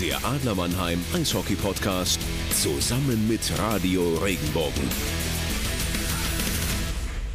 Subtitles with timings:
[0.00, 2.20] Der Adler Mannheim Eishockey Podcast
[2.52, 4.88] zusammen mit Radio Regenbogen.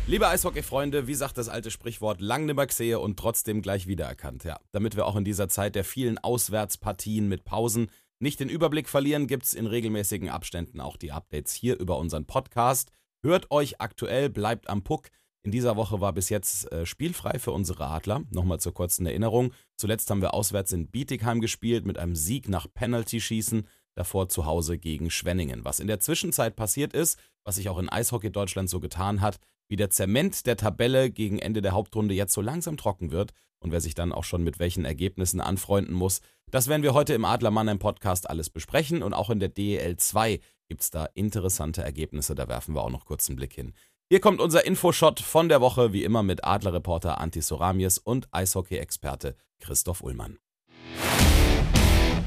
[0.08, 4.46] Liebe Eishockey-Freunde, wie sagt das alte Sprichwort, lang nimmer gesehen und trotzdem gleich wiedererkannt.
[4.46, 7.90] Ja, damit wir auch in dieser Zeit der vielen Auswärtspartien mit Pausen
[8.20, 12.26] nicht den Überblick verlieren, gibt es in regelmäßigen Abständen auch die Updates hier über unseren
[12.26, 12.94] Podcast.
[13.24, 15.10] Hört euch aktuell, bleibt am Puck.
[15.46, 18.24] In dieser Woche war bis jetzt äh, spielfrei für unsere Adler.
[18.32, 19.52] Nochmal zur kurzen Erinnerung.
[19.76, 24.78] Zuletzt haben wir auswärts in Bietigheim gespielt mit einem Sieg nach Penalty-Schießen, davor zu Hause
[24.78, 25.66] gegen Schwenningen.
[25.66, 29.38] Was in der Zwischenzeit passiert ist, was sich auch in Eishockey Deutschland so getan hat,
[29.68, 33.72] wie der Zement der Tabelle gegen Ende der Hauptrunde jetzt so langsam trocken wird und
[33.72, 37.26] wer sich dann auch schon mit welchen Ergebnissen anfreunden muss, das werden wir heute im
[37.26, 41.82] Adler Mannheim Podcast alles besprechen und auch in der DEL 2 gibt es da interessante
[41.82, 43.74] Ergebnisse, da werfen wir auch noch kurz einen Blick hin.
[44.14, 49.36] Hier kommt unser Infoshot von der Woche, wie immer mit Adlerreporter Anti Soramies und Eishockey-Experte
[49.60, 50.38] Christoph Ullmann.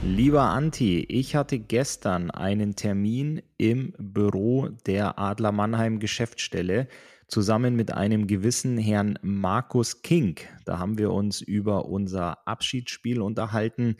[0.03, 6.89] Lieber Anti, ich hatte gestern einen Termin im Büro der Adler Mannheim Geschäftsstelle
[7.29, 10.41] zusammen mit einem gewissen Herrn Markus King.
[10.65, 13.97] Da haben wir uns über unser Abschiedsspiel unterhalten,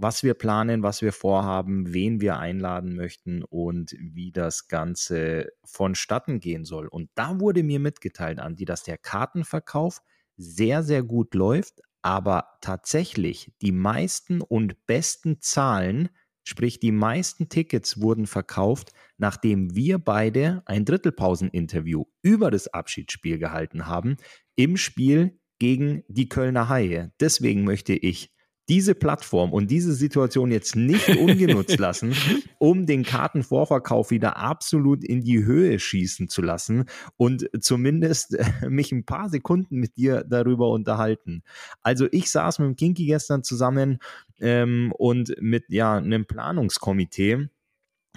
[0.00, 6.40] was wir planen, was wir vorhaben, wen wir einladen möchten und wie das Ganze vonstatten
[6.40, 6.86] gehen soll.
[6.86, 10.00] Und da wurde mir mitgeteilt, Andi, dass der Kartenverkauf
[10.36, 16.08] sehr, sehr gut läuft, aber tatsächlich die meisten und besten Zahlen
[16.42, 23.86] Sprich, die meisten Tickets wurden verkauft, nachdem wir beide ein Drittelpauseninterview über das Abschiedsspiel gehalten
[23.86, 24.16] haben,
[24.56, 27.12] im Spiel gegen die Kölner Haie.
[27.20, 28.34] Deswegen möchte ich
[28.70, 32.14] diese Plattform und diese Situation jetzt nicht ungenutzt lassen,
[32.58, 36.84] um den Kartenvorverkauf wieder absolut in die Höhe schießen zu lassen
[37.16, 38.36] und zumindest
[38.68, 41.42] mich ein paar Sekunden mit dir darüber unterhalten.
[41.82, 43.98] Also ich saß mit dem Kinky gestern zusammen
[44.38, 47.48] ähm, und mit ja einem Planungskomitee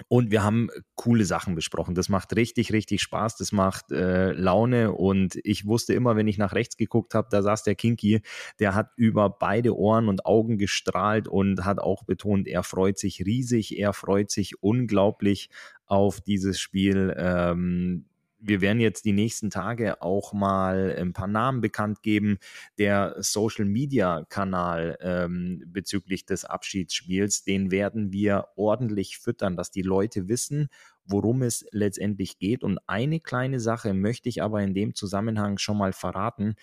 [0.08, 1.95] und wir haben coole Sachen besprochen.
[1.95, 3.38] Das macht richtig, richtig Spaß.
[3.38, 4.92] Das macht äh, Laune.
[4.92, 8.21] Und ich wusste immer, wenn ich nach rechts geguckt habe, da saß der Kinky,
[8.59, 13.21] der hat über beide Ohren und Augen gestrahlt und hat auch betont, er freut sich
[13.26, 15.49] riesig, er freut sich unglaublich
[15.86, 17.14] auf dieses Spiel.
[17.17, 18.05] Ähm,
[18.43, 22.37] wir werden jetzt die nächsten Tage auch mal ein paar Namen bekannt geben.
[22.77, 29.81] Der Social Media Kanal ähm, bezüglich des Abschiedsspiels, den werden wir ordentlich füttern, dass die
[29.81, 30.67] Leute wissen,
[31.05, 32.64] worum es letztendlich geht.
[32.64, 36.55] Und eine kleine Sache möchte ich aber in dem Zusammenhang schon mal verraten.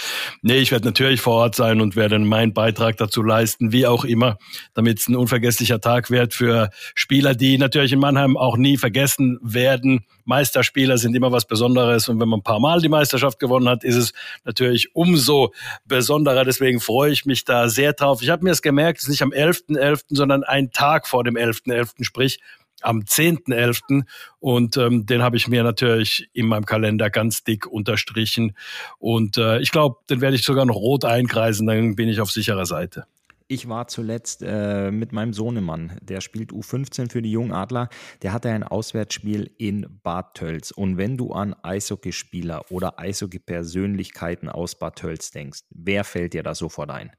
[0.41, 4.03] Nee, ich werde natürlich vor Ort sein und werde meinen Beitrag dazu leisten, wie auch
[4.03, 4.37] immer,
[4.73, 9.37] damit es ein unvergesslicher Tag wird für Spieler, die natürlich in Mannheim auch nie vergessen
[9.41, 10.05] werden.
[10.25, 13.83] Meisterspieler sind immer was Besonderes und wenn man ein paar Mal die Meisterschaft gewonnen hat,
[13.83, 14.13] ist es
[14.45, 15.53] natürlich umso
[15.85, 16.45] besonderer Hörer.
[16.45, 18.21] Deswegen freue ich mich da sehr drauf.
[18.21, 21.23] Ich habe mir es gemerkt, es ist nicht am 11.11., .11., sondern ein Tag vor
[21.23, 22.39] dem 11.11., .11., sprich
[22.81, 24.03] am 10.11.
[24.39, 28.55] Und ähm, den habe ich mir natürlich in meinem Kalender ganz dick unterstrichen.
[28.97, 32.31] Und äh, ich glaube, den werde ich sogar noch rot einkreisen, dann bin ich auf
[32.31, 33.05] sicherer Seite.
[33.51, 37.89] Ich war zuletzt äh, mit meinem Sohnemann, der spielt U15 für die Jungen Adler.
[38.21, 40.69] Der hatte ein Auswärtsspiel in Bad Tölz.
[40.69, 46.53] Und wenn du an Eishockeyspieler oder Eishockey-Persönlichkeiten aus Bad Tölz denkst, wer fällt dir da
[46.53, 47.11] sofort ein?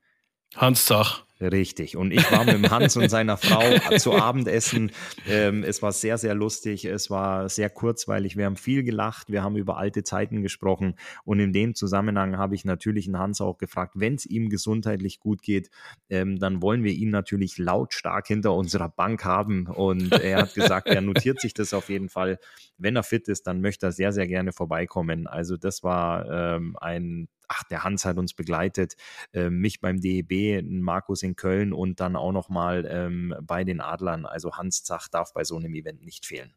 [0.54, 1.24] Hans Zach.
[1.40, 1.96] Richtig.
[1.96, 3.62] Und ich war mit Hans und seiner Frau
[3.96, 4.92] zu Abendessen.
[5.26, 6.84] Ähm, es war sehr, sehr lustig.
[6.84, 8.36] Es war sehr kurzweilig.
[8.36, 9.30] Wir haben viel gelacht.
[9.30, 10.96] Wir haben über alte Zeiten gesprochen.
[11.24, 15.18] Und in dem Zusammenhang habe ich natürlich einen Hans auch gefragt, wenn es ihm gesundheitlich
[15.18, 15.70] gut geht,
[16.10, 19.66] ähm, dann wollen wir ihn natürlich lautstark hinter unserer Bank haben.
[19.66, 22.38] Und er hat gesagt, er notiert sich das auf jeden Fall.
[22.76, 25.26] Wenn er fit ist, dann möchte er sehr, sehr gerne vorbeikommen.
[25.26, 28.94] Also das war ähm, ein ach, der Hans hat uns begleitet,
[29.32, 34.26] äh, mich beim DEB, Markus in Köln und dann auch nochmal ähm, bei den Adlern.
[34.26, 36.54] Also Hans Zach darf bei so einem Event nicht fehlen.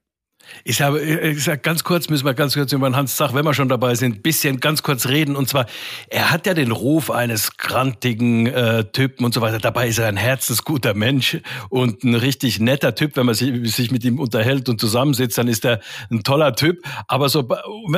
[0.64, 3.54] Ich habe ich sag, ganz kurz, müssen wir ganz kurz über Hans Zach, wenn wir
[3.54, 5.36] schon dabei sind, ein bisschen ganz kurz reden.
[5.36, 5.66] Und zwar,
[6.10, 9.60] er hat ja den Ruf eines grantigen äh, Typen und so weiter.
[9.60, 11.38] Dabei ist er ein herzensguter Mensch
[11.70, 13.16] und ein richtig netter Typ.
[13.16, 15.80] Wenn man sich, sich mit ihm unterhält und zusammensitzt, dann ist er
[16.10, 16.84] ein toller Typ.
[17.08, 17.48] Aber so,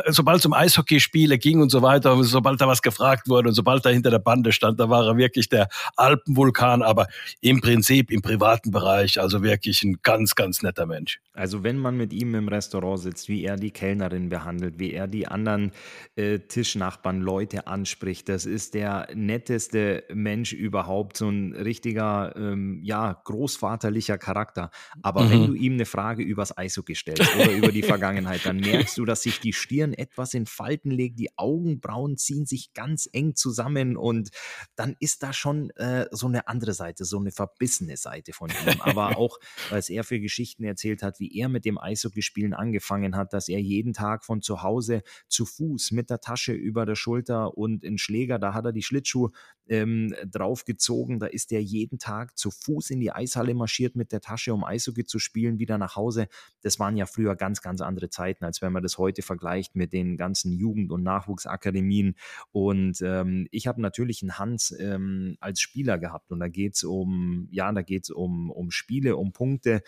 [0.08, 3.86] sobald es um Eishockeyspiele ging und so weiter, sobald da was gefragt wurde und sobald
[3.86, 6.82] er hinter der Bande stand, da war er wirklich der Alpenvulkan.
[6.82, 7.08] Aber
[7.42, 11.20] im Prinzip im privaten Bereich, also wirklich ein ganz, ganz netter Mensch.
[11.34, 15.08] Also wenn man mit ihm im Restaurant sitzt, wie er die Kellnerin behandelt, wie er
[15.08, 15.72] die anderen
[16.16, 18.30] äh, Tischnachbarn, Leute anspricht.
[18.30, 24.72] Das ist der netteste Mensch überhaupt, so ein richtiger, ähm, ja, großvaterlicher Charakter.
[25.02, 25.30] Aber mhm.
[25.30, 29.06] wenn du ihm eine Frage übers Eishockey stellst oder über die Vergangenheit, dann merkst du,
[29.06, 33.98] dass sich die Stirn etwas in Falten legt, die Augenbrauen ziehen sich ganz eng zusammen
[33.98, 34.30] und
[34.76, 38.82] dann ist da schon äh, so eine andere Seite, so eine verbissene Seite von ihm.
[38.82, 39.40] Aber auch,
[39.70, 43.48] was er für Geschichten erzählt hat, wie er mit dem Eishockey Spielen angefangen hat, dass
[43.48, 47.84] er jeden Tag von zu Hause zu Fuß mit der Tasche über der Schulter und
[47.84, 49.32] in Schläger, da hat er die Schlittschuhe
[49.68, 54.22] ähm, draufgezogen, da ist er jeden Tag zu Fuß in die Eishalle marschiert mit der
[54.22, 56.28] Tasche, um Eishockey zu spielen, wieder nach Hause.
[56.62, 59.94] Das waren ja früher ganz, ganz andere Zeiten, als wenn man das heute vergleicht mit
[59.94, 62.16] den ganzen Jugend- und Nachwuchsakademien.
[62.52, 66.84] Und ähm, ich habe natürlich einen Hans ähm, als Spieler gehabt und da geht es
[66.84, 69.82] um, ja, da geht es um, um Spiele, um Punkte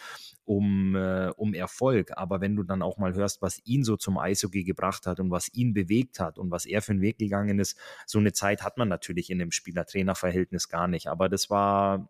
[0.47, 2.17] um, äh, um Erfolg.
[2.17, 5.29] Aber wenn du dann auch mal hörst, was ihn so zum Eishockey gebracht hat und
[5.29, 8.63] was ihn bewegt hat und was er für einen Weg gegangen ist, so eine Zeit
[8.63, 11.07] hat man natürlich in dem Spieler-Trainer-Verhältnis gar nicht.
[11.07, 12.09] Aber das war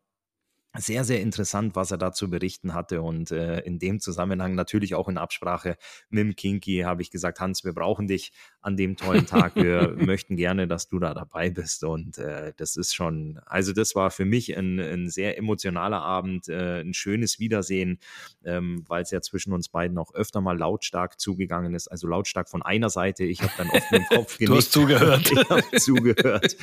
[0.76, 3.02] sehr, sehr interessant, was er da zu berichten hatte.
[3.02, 5.76] Und äh, in dem Zusammenhang natürlich auch in Absprache
[6.10, 8.32] mit dem Kinky habe ich gesagt, Hans, wir brauchen dich
[8.68, 9.56] an dem tollen Tag.
[9.56, 11.86] Wir möchten gerne, dass du da dabei bist.
[11.86, 16.50] Und äh, das ist schon, also das war für mich ein, ein sehr emotionaler Abend,
[16.50, 17.98] äh, ein schönes Wiedersehen,
[18.44, 21.88] ähm, weil es ja zwischen uns beiden auch öfter mal lautstark zugegangen ist.
[21.88, 23.24] Also lautstark von einer Seite.
[23.24, 24.52] Ich habe dann oft dem Kopf genickt.
[24.52, 25.32] Du hast zugehört.
[25.38, 26.58] Ich habe zugehört.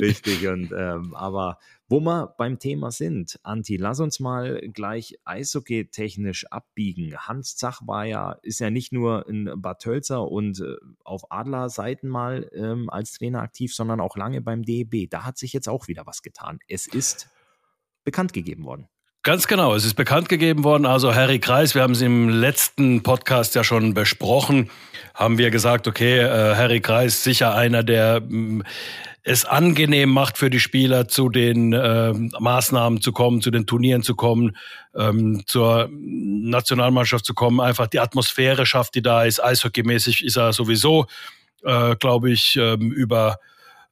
[0.00, 0.48] Richtig.
[0.48, 1.58] Und ähm, aber
[1.88, 7.16] wo wir beim Thema sind, Anti, lass uns mal gleich Eishockey-technisch abbiegen.
[7.16, 12.08] Hans Zach war ja, ist ja nicht nur in Bad Tölzer und äh, auf Adler-Seiten
[12.08, 15.08] mal ähm, als Trainer aktiv, sondern auch lange beim DEB.
[15.10, 16.58] Da hat sich jetzt auch wieder was getan.
[16.68, 17.28] Es ist
[18.04, 18.88] bekannt gegeben worden.
[19.26, 20.86] Ganz genau, es ist bekannt gegeben worden.
[20.86, 24.70] Also Harry Kreis, wir haben es im letzten Podcast ja schon besprochen,
[25.14, 28.62] haben wir gesagt, okay, äh, Harry Kreis sicher einer, der mm,
[29.24, 34.04] es angenehm macht für die Spieler, zu den äh, Maßnahmen zu kommen, zu den Turnieren
[34.04, 34.56] zu kommen,
[34.94, 39.42] ähm, zur Nationalmannschaft zu kommen, einfach die Atmosphäre schafft, die da ist.
[39.42, 41.06] Eishockeymäßig ist er sowieso,
[41.64, 43.40] äh, glaube ich, ähm, über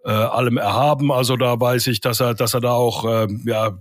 [0.05, 1.11] äh, allem erhaben.
[1.11, 3.77] Also da weiß ich, dass er, dass er da auch äh, ja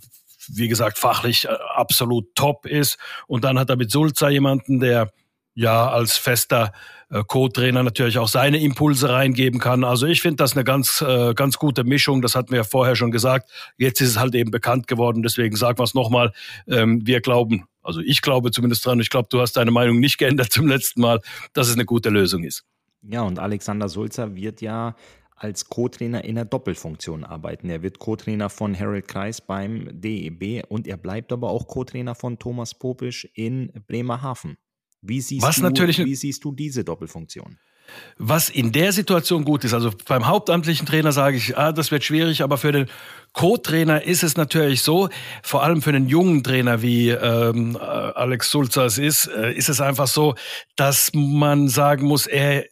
[0.52, 2.98] wie gesagt, fachlich äh, absolut top ist.
[3.28, 5.12] Und dann hat er mit Sulza jemanden, der
[5.56, 6.72] ja als fester
[7.10, 9.84] äh, Co-Trainer natürlich auch seine Impulse reingeben kann.
[9.84, 12.22] Also ich finde das eine ganz, äh, ganz gute Mischung.
[12.22, 13.52] Das hatten wir ja vorher schon gesagt.
[13.78, 15.22] Jetzt ist es halt eben bekannt geworden.
[15.22, 16.32] Deswegen sagen wir es nochmal.
[16.68, 20.18] Ähm, wir glauben, also ich glaube zumindest dran, ich glaube, du hast deine Meinung nicht
[20.18, 21.20] geändert zum letzten Mal,
[21.54, 22.64] dass es eine gute Lösung ist.
[23.02, 24.96] Ja, und Alexander Sulzer wird ja
[25.36, 27.70] als Co-Trainer in der Doppelfunktion arbeiten.
[27.70, 32.40] Er wird Co-Trainer von Harold Kreis beim DEB und er bleibt aber auch Co-Trainer von
[32.40, 34.58] Thomas Popisch in Bremerhaven.
[35.02, 37.58] Wie siehst, Was du, natürlich, wie siehst du diese Doppelfunktion?
[38.18, 42.04] Was in der Situation gut ist, also beim hauptamtlichen Trainer sage ich, ah, das wird
[42.04, 42.88] schwierig, aber für den
[43.34, 45.10] Co-Trainer ist es natürlich so,
[45.42, 49.70] vor allem für einen jungen Trainer wie ähm, äh, Alex Sulzer es ist, äh, ist
[49.70, 50.36] es einfach so,
[50.76, 52.66] dass man sagen muss, er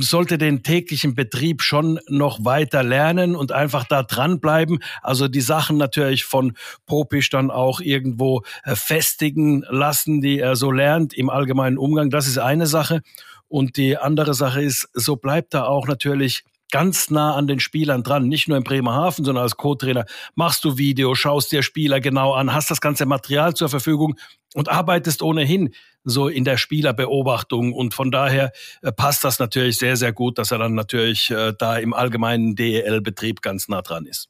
[0.00, 4.78] sollte den täglichen Betrieb schon noch weiter lernen und einfach da dranbleiben.
[5.02, 6.56] Also die Sachen natürlich von
[6.86, 12.08] Popisch dann auch irgendwo äh, festigen lassen, die er so lernt im allgemeinen Umgang.
[12.08, 13.02] Das ist eine Sache.
[13.48, 18.02] Und die andere Sache ist, so bleibt er auch natürlich ganz nah an den Spielern
[18.02, 20.04] dran, nicht nur in Bremerhaven, sondern als Co-Trainer
[20.34, 24.16] machst du Video, schaust dir Spieler genau an, hast das ganze Material zur Verfügung
[24.54, 29.96] und arbeitest ohnehin so in der Spielerbeobachtung und von daher äh, passt das natürlich sehr,
[29.96, 34.28] sehr gut, dass er dann natürlich äh, da im allgemeinen DEL-Betrieb ganz nah dran ist.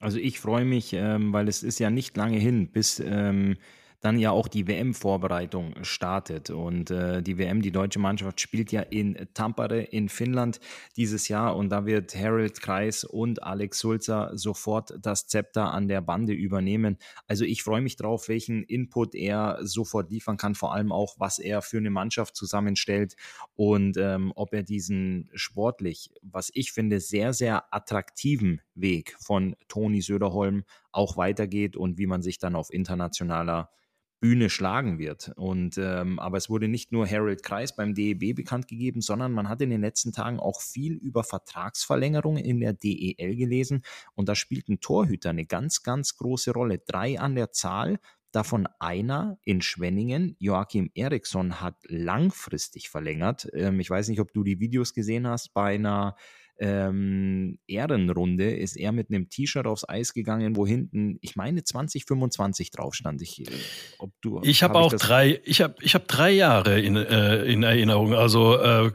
[0.00, 3.58] Also ich freue mich, ähm, weil es ist ja nicht lange hin, bis ähm,
[4.00, 6.50] dann ja auch die WM-Vorbereitung startet.
[6.50, 10.58] Und äh, die WM, die deutsche Mannschaft spielt ja in Tampere in Finnland
[10.96, 16.00] dieses Jahr und da wird Harold Kreis und Alex Sulzer sofort das Zepter an der
[16.00, 16.96] Bande übernehmen.
[17.26, 21.38] Also ich freue mich drauf, welchen Input er sofort liefern kann, vor allem auch, was
[21.38, 23.16] er für eine Mannschaft zusammenstellt
[23.54, 30.00] und ähm, ob er diesen sportlich, was ich finde, sehr, sehr attraktiven Weg von Toni
[30.00, 33.70] Söderholm auch weitergeht und wie man sich dann auf internationaler
[34.20, 35.32] Bühne schlagen wird.
[35.36, 39.48] Und ähm, aber es wurde nicht nur Harold Kreis beim DEB bekannt gegeben, sondern man
[39.48, 43.82] hat in den letzten Tagen auch viel über Vertragsverlängerungen in der DEL gelesen.
[44.14, 46.78] Und da spielten Torhüter eine ganz, ganz große Rolle.
[46.78, 47.98] Drei an der Zahl.
[48.32, 53.48] Davon einer in Schwenningen, Joachim Eriksson, hat langfristig verlängert.
[53.54, 56.14] Ähm, ich weiß nicht, ob du die Videos gesehen hast bei einer
[56.60, 62.70] ähm, Ehrenrunde ist er mit einem T-Shirt aufs Eis gegangen, wo hinten, ich meine, 2025
[62.70, 63.22] drauf stand.
[63.22, 63.50] Ich, äh,
[63.98, 66.96] ob du, ich habe hab auch ich drei, ich habe ich hab drei Jahre in,
[66.96, 68.12] äh, in Erinnerung.
[68.12, 68.92] Also äh,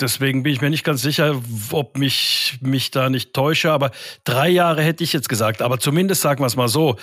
[0.00, 3.72] Deswegen bin ich mir nicht ganz sicher, ob mich mich da nicht täusche.
[3.72, 3.90] Aber
[4.22, 5.60] drei Jahre hätte ich jetzt gesagt.
[5.60, 6.96] Aber zumindest sagen wir es mal so: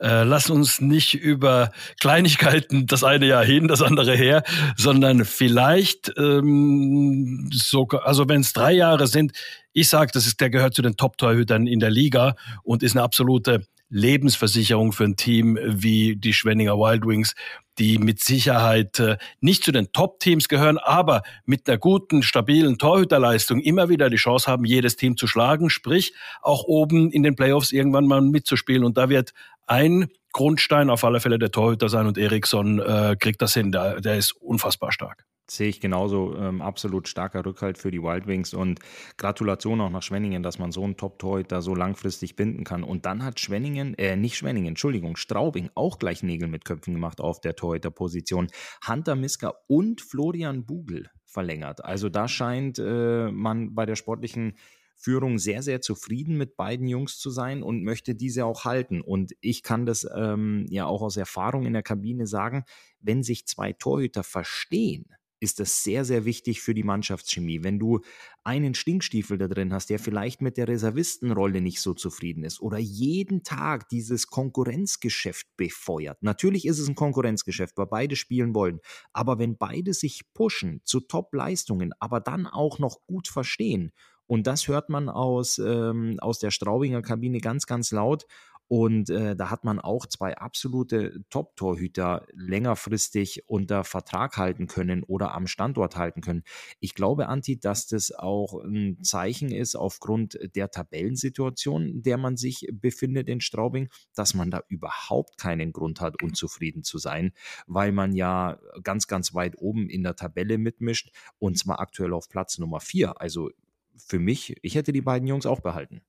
[0.00, 4.42] äh, Lass uns nicht über Kleinigkeiten das eine Jahr hin, das andere her,
[4.76, 7.86] sondern vielleicht ähm, so.
[7.86, 9.30] Also wenn es drei Jahre sind,
[9.72, 13.04] ich sage, das ist der gehört zu den Top-Torhütern in der Liga und ist eine
[13.04, 17.34] absolute Lebensversicherung für ein Team wie die Schwenninger Wild Wings,
[17.78, 23.60] die mit Sicherheit äh, nicht zu den Top-Teams gehören, aber mit einer guten, stabilen Torhüterleistung
[23.60, 27.72] immer wieder die Chance haben, jedes Team zu schlagen, sprich auch oben in den Playoffs
[27.72, 28.84] irgendwann mal mitzuspielen.
[28.84, 29.32] Und da wird
[29.66, 33.72] ein Grundstein auf alle Fälle der Torhüter sein und Eriksson äh, kriegt das hin.
[33.72, 38.26] Der, der ist unfassbar stark sehe ich genauso ähm, absolut starker Rückhalt für die Wild
[38.26, 38.80] Wings und
[39.16, 42.82] Gratulation auch nach Schwenningen, dass man so einen Top-Torhüter so langfristig binden kann.
[42.82, 47.20] Und dann hat Schwenningen, äh, nicht Schwenningen, Entschuldigung, Straubing auch gleich Nägel mit Köpfen gemacht
[47.20, 48.48] auf der Torhüterposition.
[48.86, 51.84] Hunter Miska und Florian Bugel verlängert.
[51.84, 54.54] Also da scheint äh, man bei der sportlichen
[55.00, 59.00] Führung sehr, sehr zufrieden mit beiden Jungs zu sein und möchte diese auch halten.
[59.00, 62.64] Und ich kann das ähm, ja auch aus Erfahrung in der Kabine sagen,
[63.00, 65.06] wenn sich zwei Torhüter verstehen,
[65.40, 67.64] ist das sehr, sehr wichtig für die Mannschaftschemie.
[67.64, 68.00] Wenn du
[68.44, 72.78] einen Stinkstiefel da drin hast, der vielleicht mit der Reservistenrolle nicht so zufrieden ist oder
[72.78, 76.22] jeden Tag dieses Konkurrenzgeschäft befeuert.
[76.22, 78.80] Natürlich ist es ein Konkurrenzgeschäft, weil beide spielen wollen.
[79.12, 83.92] Aber wenn beide sich pushen zu Top-Leistungen, aber dann auch noch gut verstehen,
[84.26, 88.26] und das hört man aus, ähm, aus der Straubinger Kabine ganz, ganz laut.
[88.72, 95.34] Und äh, da hat man auch zwei absolute Top-Torhüter längerfristig unter Vertrag halten können oder
[95.34, 96.44] am Standort halten können.
[96.78, 102.36] Ich glaube, Anti, dass das auch ein Zeichen ist aufgrund der Tabellensituation, in der man
[102.36, 107.32] sich befindet in Straubing, dass man da überhaupt keinen Grund hat, unzufrieden zu sein,
[107.66, 111.10] weil man ja ganz, ganz weit oben in der Tabelle mitmischt
[111.40, 113.20] und zwar aktuell auf Platz Nummer vier.
[113.20, 113.50] Also
[113.96, 116.02] für mich, ich hätte die beiden Jungs auch behalten.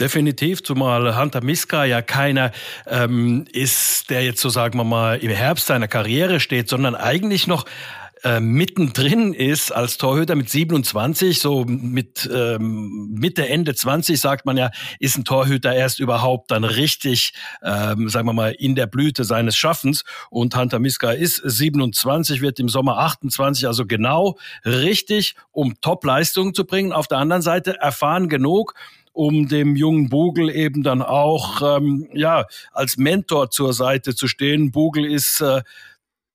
[0.00, 2.52] Definitiv, zumal Hunter Miska ja keiner
[2.86, 7.46] ähm, ist, der jetzt so sagen wir mal im Herbst seiner Karriere steht, sondern eigentlich
[7.46, 7.64] noch
[8.24, 14.56] äh, mittendrin ist als Torhüter mit 27, so mit ähm, Mitte, Ende 20 sagt man
[14.56, 17.32] ja, ist ein Torhüter erst überhaupt dann richtig,
[17.62, 20.04] ähm, sagen wir mal, in der Blüte seines Schaffens.
[20.30, 26.64] Und Hunter Miska ist 27, wird im Sommer 28, also genau richtig, um Top-Leistungen zu
[26.64, 26.92] bringen.
[26.92, 28.74] Auf der anderen Seite erfahren genug,
[29.18, 34.70] um dem jungen Bugel eben dann auch ähm, ja als Mentor zur Seite zu stehen.
[34.70, 35.62] Bugel ist äh,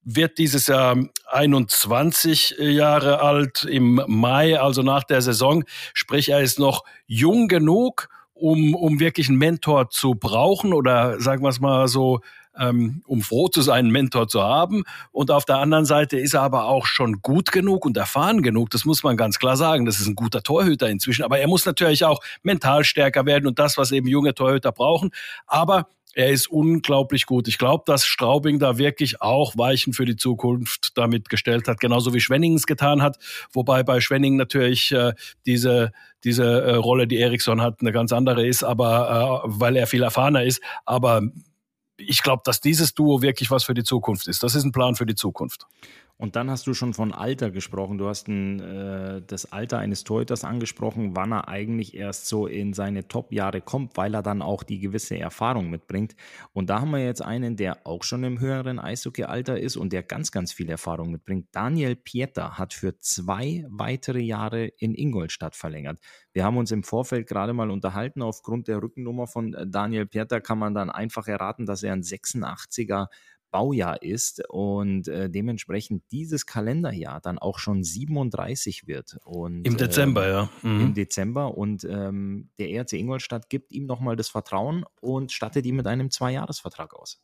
[0.04, 0.98] wird dieses Jahr
[1.28, 5.64] 21 Jahre alt im Mai, also nach der Saison.
[5.94, 11.42] Sprich, er ist noch jung genug, um, um wirklich einen Mentor zu brauchen oder sagen
[11.42, 12.20] wir es mal so,
[12.56, 14.84] um froh zu sein, einen Mentor zu haben.
[15.12, 18.70] Und auf der anderen Seite ist er aber auch schon gut genug und erfahren genug.
[18.70, 19.86] Das muss man ganz klar sagen.
[19.86, 21.24] Das ist ein guter Torhüter inzwischen.
[21.24, 25.12] Aber er muss natürlich auch mental stärker werden und das, was eben junge Torhüter brauchen.
[25.48, 27.48] Aber er ist unglaublich gut.
[27.48, 32.14] Ich glaube, dass Straubing da wirklich auch Weichen für die Zukunft damit gestellt hat, genauso
[32.14, 33.18] wie Schwenningen es getan hat.
[33.52, 35.14] Wobei bei Schwenningen natürlich äh,
[35.46, 35.92] diese,
[36.24, 40.04] diese äh, Rolle, die Eriksson hat, eine ganz andere ist, aber äh, weil er viel
[40.04, 40.62] erfahrener ist.
[40.86, 41.24] Aber
[42.08, 44.44] ich glaube, dass dieses Duo wirklich was für die Zukunft ist.
[44.44, 45.66] Das ist ein Plan für die Zukunft.
[46.18, 47.98] Und dann hast du schon von Alter gesprochen.
[47.98, 52.74] Du hast ein, äh, das Alter eines Torhüters angesprochen, wann er eigentlich erst so in
[52.74, 56.16] seine Top-Jahre kommt, weil er dann auch die gewisse Erfahrung mitbringt.
[56.54, 60.04] Und da haben wir jetzt einen, der auch schon im höheren Eishockey-Alter ist und der
[60.04, 61.48] ganz, ganz viel Erfahrung mitbringt.
[61.52, 66.00] Daniel Pieter hat für zwei weitere Jahre in Ingolstadt verlängert.
[66.32, 68.22] Wir haben uns im Vorfeld gerade mal unterhalten.
[68.22, 72.04] Aufgrund der Rückennummer von äh, Daniel Pieter kann man dann einfach erraten, dass er ein
[72.04, 73.08] 86er
[73.54, 79.18] Baujahr ist und äh, dementsprechend dieses Kalenderjahr dann auch schon 37 wird.
[79.24, 80.50] Und, Im Dezember, ähm, ja.
[80.70, 80.82] Mhm.
[80.82, 85.76] Im Dezember und ähm, der ERC Ingolstadt gibt ihm nochmal das Vertrauen und stattet ihn
[85.76, 87.22] mit einem Zweijahresvertrag aus.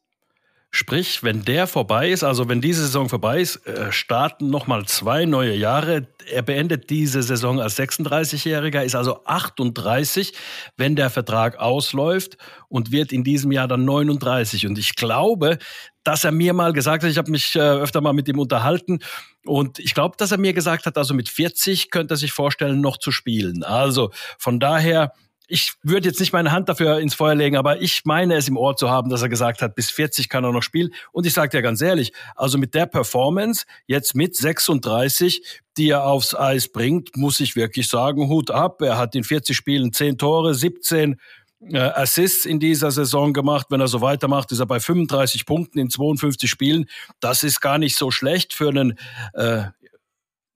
[0.71, 5.25] Sprich, wenn der vorbei ist, also wenn diese Saison vorbei ist, äh, starten nochmal zwei
[5.25, 6.07] neue Jahre.
[6.31, 10.31] Er beendet diese Saison als 36-Jähriger, ist also 38,
[10.77, 14.67] wenn der Vertrag ausläuft und wird in diesem Jahr dann 39.
[14.67, 15.57] Und ich glaube,
[16.03, 18.99] dass er mir mal gesagt hat, ich habe mich äh, öfter mal mit ihm unterhalten
[19.45, 22.79] und ich glaube, dass er mir gesagt hat, also mit 40 könnte er sich vorstellen,
[22.79, 23.63] noch zu spielen.
[23.63, 25.13] Also von daher
[25.50, 28.58] ich würde jetzt nicht meine Hand dafür ins Feuer legen, aber ich meine es im
[28.58, 30.94] Ohr zu haben, dass er gesagt hat, bis 40 kann er noch spielen.
[31.12, 35.44] Und ich sage dir ganz ehrlich, also mit der Performance, jetzt mit 36,
[35.77, 38.82] die er aufs Eis bringt, muss ich wirklich sagen, Hut ab.
[38.82, 41.18] Er hat in 40 Spielen 10 Tore, 17
[41.62, 43.68] äh, Assists in dieser Saison gemacht.
[43.70, 46.86] Wenn er so weitermacht, ist er bei 35 Punkten in 52 Spielen.
[47.20, 48.98] Das ist gar nicht so schlecht für einen
[49.34, 49.63] äh,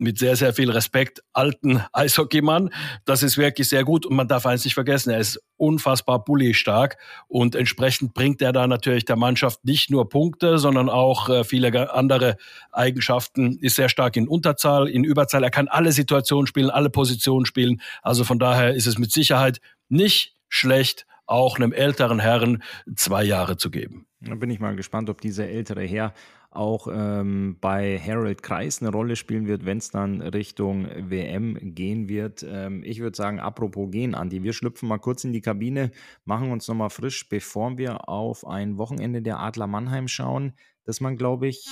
[0.03, 2.69] mit sehr, sehr viel Respekt alten Eishockeymann.
[3.05, 6.97] Das ist wirklich sehr gut und man darf eins nicht vergessen, er ist unfassbar bully-stark
[7.27, 11.93] und entsprechend bringt er da natürlich der Mannschaft nicht nur Punkte, sondern auch äh, viele
[11.93, 12.37] andere
[12.71, 15.43] Eigenschaften, ist sehr stark in Unterzahl, in Überzahl.
[15.43, 17.81] Er kann alle Situationen spielen, alle Positionen spielen.
[18.01, 22.61] Also von daher ist es mit Sicherheit nicht schlecht, auch einem älteren Herrn
[22.95, 24.05] zwei Jahre zu geben.
[24.19, 26.13] Da bin ich mal gespannt, ob dieser ältere Herr
[26.55, 32.07] auch ähm, bei Harold Kreis eine Rolle spielen wird, wenn es dann Richtung WM gehen
[32.07, 32.45] wird.
[32.47, 35.91] Ähm, ich würde sagen, apropos gehen, Andi, wir schlüpfen mal kurz in die Kabine,
[36.25, 40.53] machen uns nochmal frisch, bevor wir auf ein Wochenende der Adler Mannheim schauen,
[40.85, 41.65] das man, glaube ich,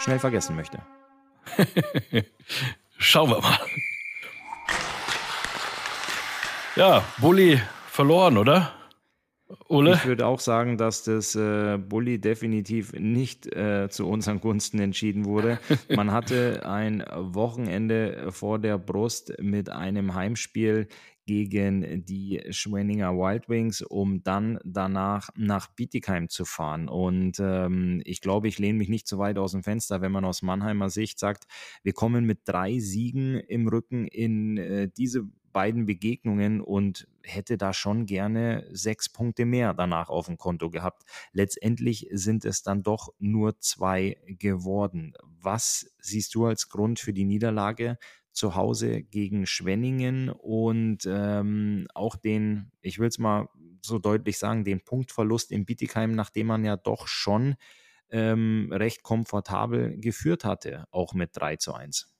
[0.00, 0.80] schnell vergessen möchte.
[2.98, 3.58] Schauen wir mal.
[6.76, 8.72] Ja, Bulli verloren, oder?
[9.68, 9.94] Ole?
[9.94, 15.24] Ich würde auch sagen, dass das äh, Bulli definitiv nicht äh, zu unseren Gunsten entschieden
[15.24, 15.58] wurde.
[15.94, 20.88] Man hatte ein Wochenende vor der Brust mit einem Heimspiel
[21.26, 26.88] gegen die Schwenninger Wild Wings, um dann danach nach Bietigheim zu fahren.
[26.88, 30.24] Und ähm, ich glaube, ich lehne mich nicht so weit aus dem Fenster, wenn man
[30.24, 31.44] aus Mannheimer Sicht sagt,
[31.82, 37.72] wir kommen mit drei Siegen im Rücken in äh, diese beiden Begegnungen und hätte da
[37.72, 41.04] schon gerne sechs Punkte mehr danach auf dem Konto gehabt.
[41.32, 45.14] Letztendlich sind es dann doch nur zwei geworden.
[45.40, 47.98] Was siehst du als Grund für die Niederlage
[48.34, 53.48] zu Hause gegen Schwenningen und ähm, auch den, ich will es mal
[53.80, 57.54] so deutlich sagen, den Punktverlust in Bietigheim, nachdem man ja doch schon
[58.10, 62.12] ähm, recht komfortabel geführt hatte, auch mit 3 zu 1.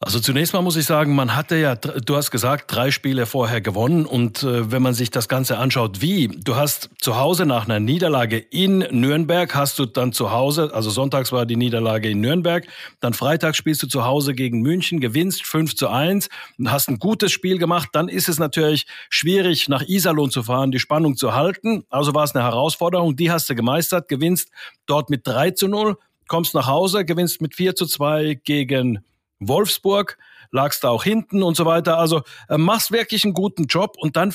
[0.00, 3.60] Also zunächst mal muss ich sagen, man hatte ja, du hast gesagt, drei Spiele vorher
[3.60, 4.06] gewonnen.
[4.06, 7.80] Und äh, wenn man sich das Ganze anschaut, wie, du hast zu Hause nach einer
[7.80, 12.68] Niederlage in Nürnberg, hast du dann zu Hause, also sonntags war die Niederlage in Nürnberg,
[13.00, 16.28] dann freitags spielst du zu Hause gegen München, gewinnst 5 zu 1,
[16.66, 20.78] hast ein gutes Spiel gemacht, dann ist es natürlich schwierig, nach Iserlohn zu fahren, die
[20.78, 24.50] Spannung zu halten, also war es eine Herausforderung, die hast du gemeistert, gewinnst
[24.86, 25.96] dort mit 3 zu 0,
[26.28, 29.00] kommst nach Hause, gewinnst mit 4 zu 2 gegen
[29.40, 30.18] Wolfsburg,
[30.50, 31.98] lagst da auch hinten und so weiter.
[31.98, 34.34] Also äh, machst wirklich einen guten Job und dann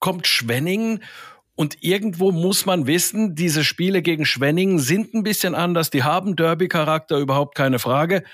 [0.00, 1.02] kommt Schwenningen
[1.54, 6.34] und irgendwo muss man wissen, diese Spiele gegen Schwenningen sind ein bisschen anders, die haben
[6.34, 8.24] Derby-Charakter, überhaupt keine Frage.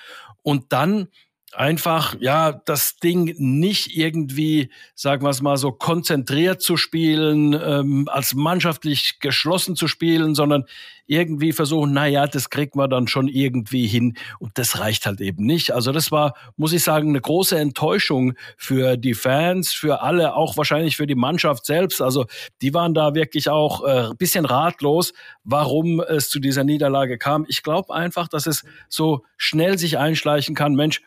[0.43, 1.09] Und dann
[1.53, 8.09] einfach, ja, das Ding nicht irgendwie, sagen wir es mal so, konzentriert zu spielen, ähm,
[8.11, 10.65] als mannschaftlich geschlossen zu spielen, sondern
[11.07, 14.17] irgendwie versuchen, na ja, das kriegt man dann schon irgendwie hin.
[14.39, 15.73] Und das reicht halt eben nicht.
[15.73, 20.59] Also das war, muss ich sagen, eine große Enttäuschung für die Fans, für alle, auch
[20.59, 22.03] wahrscheinlich für die Mannschaft selbst.
[22.03, 22.27] Also
[22.61, 27.47] die waren da wirklich auch äh, bisschen ratlos, warum es zu dieser Niederlage kam.
[27.49, 30.75] Ich glaube einfach, dass es so schnell sich einschleichen kann.
[30.75, 31.01] Mensch,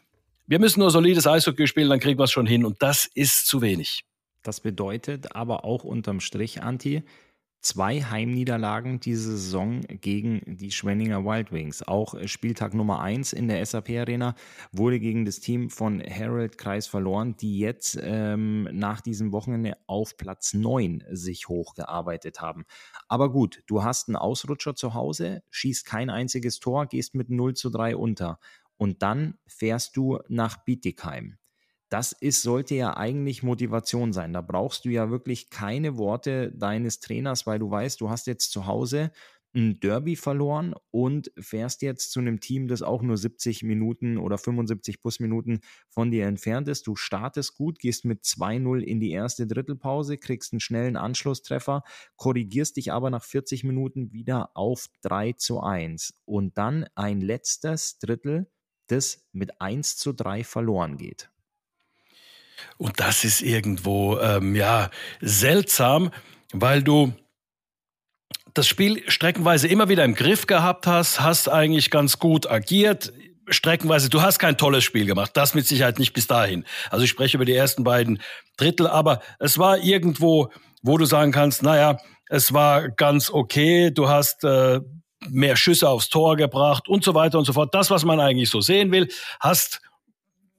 [0.51, 2.65] wir müssen nur solides Eishockey spielen, dann kriegen wir es schon hin.
[2.65, 4.03] Und das ist zu wenig.
[4.43, 7.03] Das bedeutet aber auch unterm Strich, Anti,
[7.61, 11.87] zwei Heimniederlagen diese Saison gegen die Schwenninger Wild Wings.
[11.87, 14.35] Auch äh, Spieltag Nummer 1 in der SAP Arena
[14.73, 20.17] wurde gegen das Team von Harold Kreis verloren, die jetzt ähm, nach diesem Wochenende auf
[20.17, 22.65] Platz 9 sich hochgearbeitet haben.
[23.07, 27.53] Aber gut, du hast einen Ausrutscher zu Hause, schießt kein einziges Tor, gehst mit 0
[27.53, 28.37] zu 3 unter.
[28.81, 31.37] Und dann fährst du nach Bietigheim
[31.91, 34.31] das ist, sollte ja eigentlich Motivation sein.
[34.31, 38.51] Da brauchst du ja wirklich keine Worte deines Trainers, weil du weißt, du hast jetzt
[38.51, 39.11] zu Hause
[39.53, 44.37] ein Derby verloren und fährst jetzt zu einem Team, das auch nur 70 Minuten oder
[44.37, 46.87] 75 Busminuten von dir entfernt ist.
[46.87, 51.83] Du startest gut, gehst mit 2-0 in die erste Drittelpause, kriegst einen schnellen Anschlusstreffer,
[52.15, 57.99] korrigierst dich aber nach 40 Minuten wieder auf 3 zu 1 und dann ein letztes
[57.99, 58.49] Drittel,
[58.91, 61.29] das mit 1 zu 3 verloren geht.
[62.77, 66.11] Und das ist irgendwo, ähm, ja, seltsam,
[66.53, 67.13] weil du
[68.53, 73.13] das Spiel streckenweise immer wieder im Griff gehabt hast, hast eigentlich ganz gut agiert.
[73.47, 76.65] Streckenweise, du hast kein tolles Spiel gemacht, das mit Sicherheit nicht bis dahin.
[76.89, 78.21] Also ich spreche über die ersten beiden
[78.57, 80.51] Drittel, aber es war irgendwo,
[80.81, 81.97] wo du sagen kannst, naja,
[82.29, 84.79] es war ganz okay, du hast äh,
[85.29, 87.73] mehr Schüsse aufs Tor gebracht und so weiter und so fort.
[87.73, 89.07] Das, was man eigentlich so sehen will,
[89.39, 89.81] hast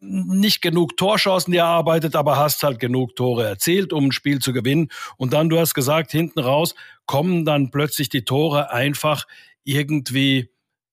[0.03, 4.89] nicht genug Torchancen erarbeitet, aber hast halt genug Tore erzielt, um ein Spiel zu gewinnen.
[5.17, 6.75] Und dann, du hast gesagt, hinten raus
[7.07, 9.27] kommen dann plötzlich die Tore einfach
[9.65, 10.51] irgendwie,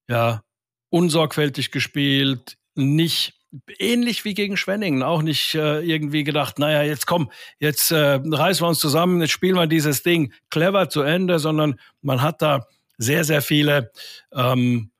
[0.08, 0.44] ja,
[0.90, 3.34] unsorgfältig gespielt, nicht
[3.80, 8.64] ähnlich wie gegen Schwenningen, auch nicht äh, irgendwie gedacht, naja, jetzt komm, jetzt äh, reißen
[8.64, 12.68] wir uns zusammen, jetzt spielen wir dieses Ding clever zu Ende, sondern man hat da
[13.00, 13.92] sehr, sehr viele
[14.32, 14.92] ähm,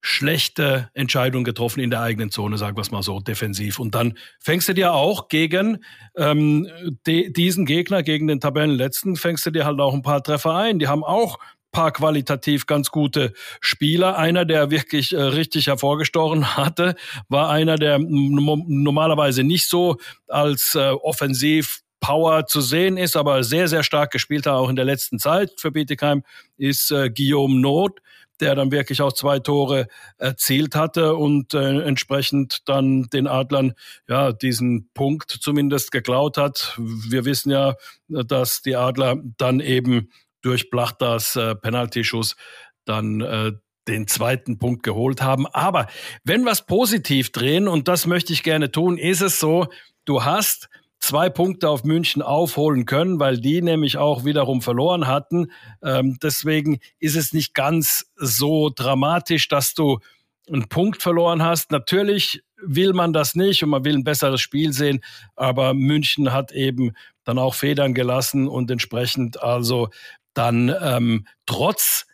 [0.00, 3.80] schlechte Entscheidung getroffen in der eigenen Zone, sagen wir es mal so, defensiv.
[3.80, 5.84] Und dann fängst du dir auch gegen
[6.16, 6.68] ähm,
[7.06, 10.78] de, diesen Gegner, gegen den Tabellenletzten, fängst du dir halt auch ein paar Treffer ein.
[10.78, 11.38] Die haben auch
[11.76, 14.16] paar qualitativ ganz gute Spieler.
[14.16, 16.94] Einer, der wirklich äh, richtig hervorgestochen hatte,
[17.28, 23.68] war einer, der normalerweise nicht so als äh, offensiv Power zu sehen ist, aber sehr,
[23.68, 26.22] sehr stark gespielt hat, auch in der letzten Zeit für Bietigheim,
[26.56, 28.00] ist äh, Guillaume Not,
[28.40, 33.74] der dann wirklich auch zwei Tore erzielt hatte und äh, entsprechend dann den Adlern
[34.08, 36.74] ja diesen Punkt zumindest geklaut hat.
[36.78, 37.74] Wir wissen ja,
[38.08, 40.10] dass die Adler dann eben
[40.42, 42.36] durch Blachtas äh, Penaltyschuss
[42.84, 43.52] dann äh,
[43.88, 45.46] den zweiten Punkt geholt haben.
[45.46, 45.86] Aber
[46.24, 49.68] wenn wir es positiv drehen, und das möchte ich gerne tun, ist es so,
[50.04, 50.68] du hast
[51.06, 55.52] zwei Punkte auf München aufholen können, weil die nämlich auch wiederum verloren hatten.
[55.82, 60.00] Ähm, deswegen ist es nicht ganz so dramatisch, dass du
[60.48, 61.70] einen Punkt verloren hast.
[61.70, 65.00] Natürlich will man das nicht und man will ein besseres Spiel sehen,
[65.36, 66.92] aber München hat eben
[67.24, 69.90] dann auch Federn gelassen und entsprechend also
[70.34, 72.06] dann ähm, trotz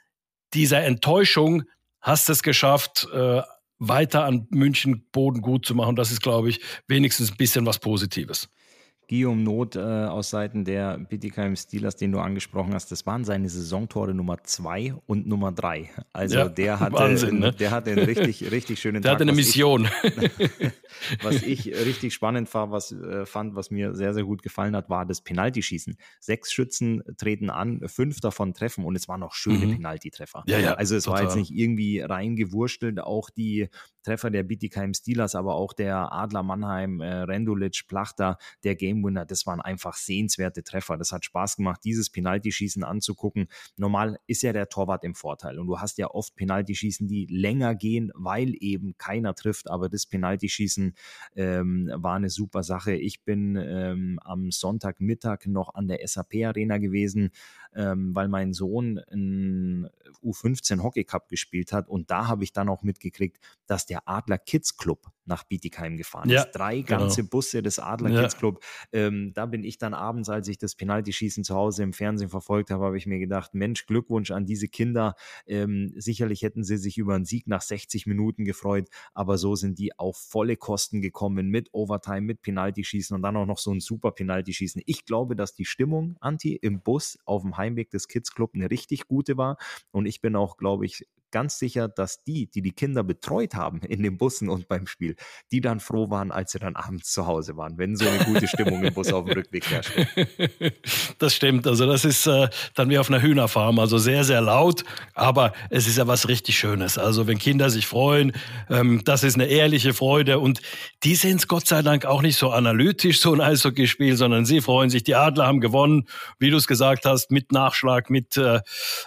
[0.52, 1.64] dieser Enttäuschung
[2.00, 3.40] hast es geschafft, äh,
[3.78, 5.96] weiter an München Boden gut zu machen.
[5.96, 8.48] Das ist, glaube ich, wenigstens ein bisschen was Positives.
[9.08, 13.48] Guillaume Not äh, aus Seiten der Bietigheim Steelers, den du angesprochen hast, das waren seine
[13.48, 15.90] Saisontore Nummer zwei und Nummer drei.
[16.12, 17.52] Also ja, der hatte, Wahnsinn, ne?
[17.52, 19.18] der hatte einen richtig, richtig schönen der Tag.
[19.18, 19.88] Der hatte eine Mission.
[20.38, 24.74] Ich, was ich richtig spannend war, was, äh, fand, was mir sehr, sehr gut gefallen
[24.76, 25.96] hat, war das Penaltyschießen.
[26.20, 29.76] Sechs Schützen treten an, fünf davon treffen und es waren noch schöne mhm.
[29.76, 30.44] Penaltytreffer.
[30.46, 31.18] Ja, ja, also es total.
[31.18, 33.68] war jetzt nicht irgendwie reingewurstelt, auch die
[34.02, 39.24] Treffer der Bietigheim Steelers, aber auch der Adler Mannheim, äh, Rendulic, Plachter, der Game Winner,
[39.24, 40.96] das waren einfach sehenswerte Treffer.
[40.96, 43.48] Das hat Spaß gemacht, dieses Penaltyschießen anzugucken.
[43.76, 47.74] Normal ist ja der Torwart im Vorteil und du hast ja oft Penaltyschießen, die länger
[47.74, 50.94] gehen, weil eben keiner trifft, aber das Penaltyschießen
[51.36, 52.94] ähm, war eine super Sache.
[52.94, 57.30] Ich bin ähm, am Sonntagmittag noch an der SAP Arena gewesen,
[57.74, 59.88] ähm, weil mein Sohn einen
[60.22, 64.38] U15 Hockey Cup gespielt hat und da habe ich dann auch mitgekriegt, dass der Adler
[64.38, 66.52] Kids Club nach Bietigheim gefahren ja, ist.
[66.52, 67.00] Drei genau.
[67.00, 68.22] ganze Busse des Adler ja.
[68.22, 68.62] Kids Club.
[68.92, 72.70] Ähm, da bin ich dann abends, als ich das Penaltyschießen zu Hause im Fernsehen verfolgt
[72.70, 75.14] habe, habe ich mir gedacht, Mensch, Glückwunsch an diese Kinder.
[75.46, 79.78] Ähm, sicherlich hätten sie sich über einen Sieg nach 60 Minuten gefreut, aber so sind
[79.78, 83.80] die auf volle Kosten gekommen mit Overtime, mit Penaltyschießen und dann auch noch so ein
[83.80, 84.82] super Penaltyschießen.
[84.86, 88.70] Ich glaube, dass die Stimmung, Anti, im Bus auf dem Heimweg des Kids Club eine
[88.70, 89.56] richtig gute war
[89.90, 93.80] und ich bin auch, glaube ich, ganz sicher, dass die, die die Kinder betreut haben
[93.80, 95.16] in den Bussen und beim Spiel,
[95.50, 98.46] die dann froh waren, als sie dann abends zu Hause waren, wenn so eine gute
[98.46, 99.92] Stimmung im Bus auf dem Rückweg herrscht.
[101.18, 101.66] Das stimmt.
[101.66, 103.78] Also das ist äh, dann wie auf einer Hühnerfarm.
[103.78, 106.98] Also sehr, sehr laut, aber es ist ja was richtig Schönes.
[106.98, 108.32] Also wenn Kinder sich freuen,
[108.68, 110.60] ähm, das ist eine ehrliche Freude und
[111.04, 114.60] die sehen es Gott sei Dank auch nicht so analytisch, so ein Eishockeyspiel, sondern sie
[114.60, 115.04] freuen sich.
[115.04, 116.06] Die Adler haben gewonnen,
[116.38, 118.60] wie du es gesagt hast, mit Nachschlag, mit äh,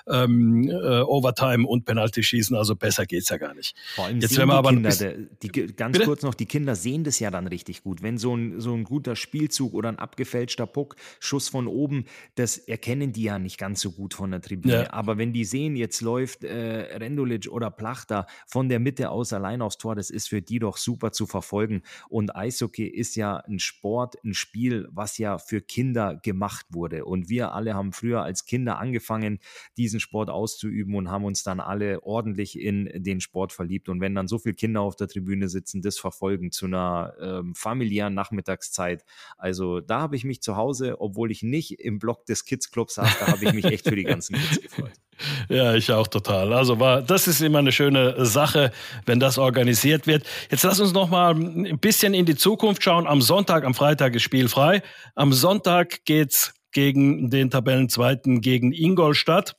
[0.08, 1.86] ähm, äh, Overtime und
[2.16, 2.56] Penalty-Schießen.
[2.56, 3.76] Also besser geht's ja gar nicht.
[3.96, 6.06] Vor allem Jetzt, wenn wir aber Kinder, der, die, ganz Bitte?
[6.06, 8.02] kurz noch, die Kinder sehen das ja dann richtig gut.
[8.02, 12.58] Wenn so ein, so ein guter Spielzug oder ein abgefälschter Puck, Schuss von oben, das
[12.58, 14.84] erkennen die ja nicht ganz so gut von der Tribüne.
[14.84, 14.94] Ja.
[14.94, 19.62] Aber wenn die sehen, jetzt läuft äh, Rendulic oder Plachter von der Mitte aus allein
[19.62, 21.84] aufs Tor, das ist für die doch super zu verfolgen.
[22.10, 27.06] Und Eishockey ist ja ein Sport, ein Spiel, was ja für Kinder gemacht wurde.
[27.06, 29.40] Und wir alle haben früher als Kinder angefangen,
[29.78, 33.90] diesen Sport auszuüben und haben uns dann alle ordentlich in den Sport verliebt.
[33.90, 37.56] Und wenn dann so viele Kinder auf der Tribüne sitzen, das verfolgen zu einer ähm,
[37.56, 39.04] familiären Nachmittagszeit.
[39.38, 42.96] Also da habe ich mich zu Hause, obwohl ich nicht im Block des Kids Clubs
[42.96, 44.92] saß, da habe ich mich echt für die ganzen Kids gefreut.
[45.48, 46.52] Ja, ich auch total.
[46.52, 48.74] Also war, das ist immer eine schöne Sache,
[49.06, 50.26] wenn das organisiert wird.
[50.52, 53.08] Jetzt lass uns noch mal ein bisschen in die Zukunft schauen.
[53.08, 54.84] Am Sonntag, am Freitag ist spielfrei.
[55.16, 59.56] Am Sonntag geht's gegen den Tabellenzweiten gegen Ingolstadt,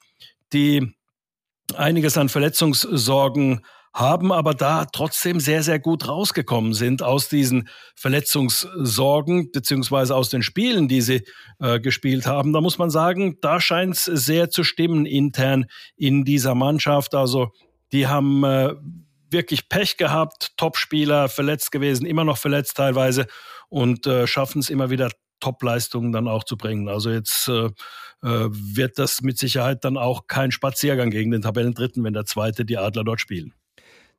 [0.53, 0.95] die
[1.74, 3.62] einiges an Verletzungssorgen
[3.96, 10.42] haben, aber da trotzdem sehr, sehr gut rausgekommen sind aus diesen Verletzungssorgen beziehungsweise aus den
[10.42, 11.22] Spielen, die sie
[11.61, 12.52] äh, gespielt haben.
[12.52, 15.64] Da muss man sagen, da scheint es sehr zu stimmen intern
[15.96, 17.14] in dieser Mannschaft.
[17.14, 17.52] Also
[17.92, 18.74] die haben äh,
[19.31, 23.26] wirklich Pech gehabt, Topspieler verletzt gewesen, immer noch verletzt teilweise
[23.70, 26.88] und äh, schaffen es immer wieder Top-Leistungen dann auch zu bringen.
[26.88, 27.66] Also jetzt äh,
[28.22, 32.64] äh, wird das mit Sicherheit dann auch kein Spaziergang gegen den Tabellendritten, wenn der Zweite
[32.64, 33.55] die Adler dort spielen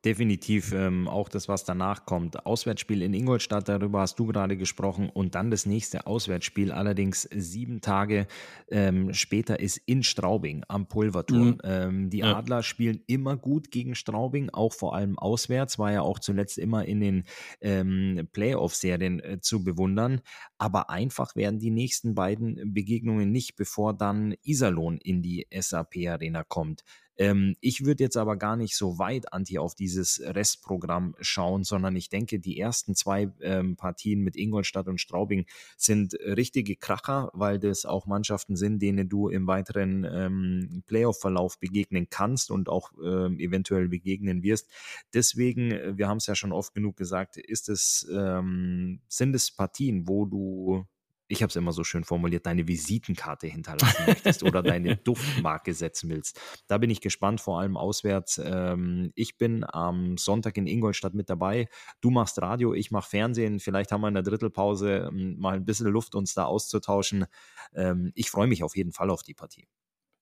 [0.04, 2.46] definitiv ähm, auch das, was danach kommt.
[2.46, 5.10] Auswärtsspiel in Ingolstadt, darüber hast du gerade gesprochen.
[5.10, 8.26] Und dann das nächste Auswärtsspiel, allerdings sieben Tage
[8.68, 11.48] ähm, später, ist in Straubing am Pulverturm.
[11.48, 11.58] Mhm.
[11.64, 12.36] Ähm, die ja.
[12.36, 16.84] Adler spielen immer gut gegen Straubing, auch vor allem auswärts, war ja auch zuletzt immer
[16.84, 17.24] in den
[17.60, 20.20] ähm, Playoff-Serien äh, zu bewundern.
[20.58, 26.84] Aber einfach werden die nächsten beiden Begegnungen nicht, bevor dann Iserlohn in die SAP-Arena kommt.
[27.18, 31.96] Ähm, ich würde jetzt aber gar nicht so weit, Anti, auf dieses Restprogramm schauen, sondern
[31.96, 37.58] ich denke, die ersten zwei ähm, Partien mit Ingolstadt und Straubing sind richtige Kracher, weil
[37.58, 43.38] das auch Mannschaften sind, denen du im weiteren ähm, Playoff-Verlauf begegnen kannst und auch ähm,
[43.40, 44.70] eventuell begegnen wirst.
[45.12, 49.50] Deswegen, äh, wir haben es ja schon oft genug gesagt, ist es, ähm, sind es
[49.50, 50.86] Partien, wo du
[51.28, 56.10] ich habe es immer so schön formuliert, deine Visitenkarte hinterlassen möchtest oder deine Duftmarke setzen
[56.10, 56.40] willst.
[56.66, 58.40] Da bin ich gespannt, vor allem auswärts.
[58.42, 61.68] Ähm, ich bin am Sonntag in Ingolstadt mit dabei.
[62.00, 63.60] Du machst Radio, ich mache Fernsehen.
[63.60, 67.26] Vielleicht haben wir in der Drittelpause ähm, mal ein bisschen Luft, uns da auszutauschen.
[67.74, 69.68] Ähm, ich freue mich auf jeden Fall auf die Partie.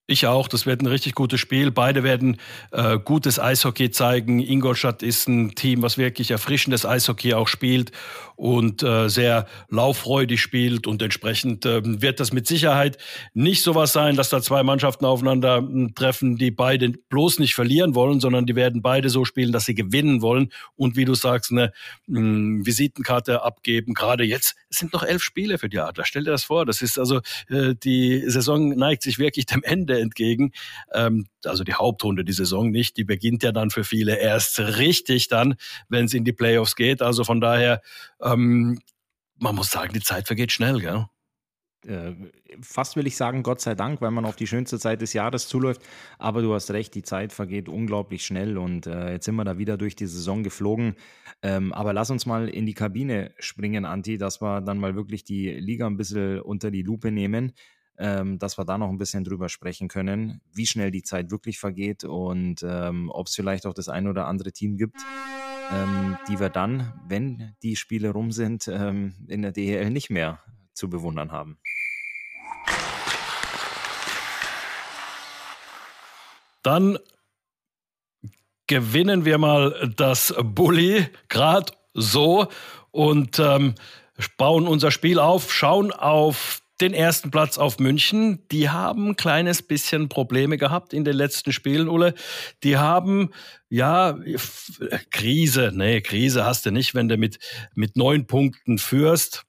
[0.08, 0.46] Ich auch.
[0.46, 1.72] Das wird ein richtig gutes Spiel.
[1.72, 2.36] Beide werden
[2.70, 4.38] äh, gutes Eishockey zeigen.
[4.38, 7.90] Ingolstadt ist ein Team, was wirklich erfrischendes Eishockey auch spielt
[8.36, 10.86] und äh, sehr lauffreudig spielt.
[10.86, 12.98] Und entsprechend äh, wird das mit Sicherheit
[13.34, 17.96] nicht sowas sein, dass da zwei Mannschaften aufeinander hm, treffen, die beide bloß nicht verlieren
[17.96, 20.52] wollen, sondern die werden beide so spielen, dass sie gewinnen wollen.
[20.76, 21.72] Und wie du sagst, eine
[22.06, 23.92] mh, hm, Visitenkarte abgeben.
[23.92, 26.04] Gerade jetzt sind noch elf Spiele für die Adler.
[26.04, 26.64] Stell dir das vor.
[26.64, 30.52] Das ist also äh, die Saison neigt sich wirklich dem Ende entgegen.
[30.92, 35.28] Ähm, also die Hauptrunde, die Saison nicht, die beginnt ja dann für viele erst richtig
[35.28, 35.56] dann,
[35.88, 37.02] wenn es in die Playoffs geht.
[37.02, 37.80] Also von daher,
[38.20, 38.78] ähm,
[39.38, 41.06] man muss sagen, die Zeit vergeht schnell, gell?
[41.86, 42.14] Äh,
[42.60, 45.48] fast will ich sagen, Gott sei Dank, weil man auf die schönste Zeit des Jahres
[45.48, 45.82] zuläuft.
[46.18, 49.58] Aber du hast recht, die Zeit vergeht unglaublich schnell und äh, jetzt sind wir da
[49.58, 50.96] wieder durch die Saison geflogen.
[51.42, 55.24] Ähm, aber lass uns mal in die Kabine springen, Anti, dass wir dann mal wirklich
[55.24, 57.52] die Liga ein bisschen unter die Lupe nehmen
[57.98, 61.58] ähm, dass wir da noch ein bisschen drüber sprechen können, wie schnell die Zeit wirklich
[61.58, 65.00] vergeht und ähm, ob es vielleicht auch das ein oder andere Team gibt,
[65.72, 70.40] ähm, die wir dann, wenn die Spiele rum sind, ähm, in der DEL nicht mehr
[70.72, 71.58] zu bewundern haben.
[76.62, 76.98] Dann
[78.66, 82.48] gewinnen wir mal das Bulli gerade so
[82.90, 83.74] und ähm,
[84.36, 88.46] bauen unser Spiel auf, schauen auf den ersten Platz auf München.
[88.50, 92.14] Die haben ein kleines bisschen Probleme gehabt in den letzten Spielen, Ulle.
[92.62, 93.30] Die haben,
[93.68, 94.18] ja,
[95.10, 95.72] Krise.
[95.74, 97.38] Nee, Krise hast du nicht, wenn du mit,
[97.74, 99.44] mit neun Punkten führst.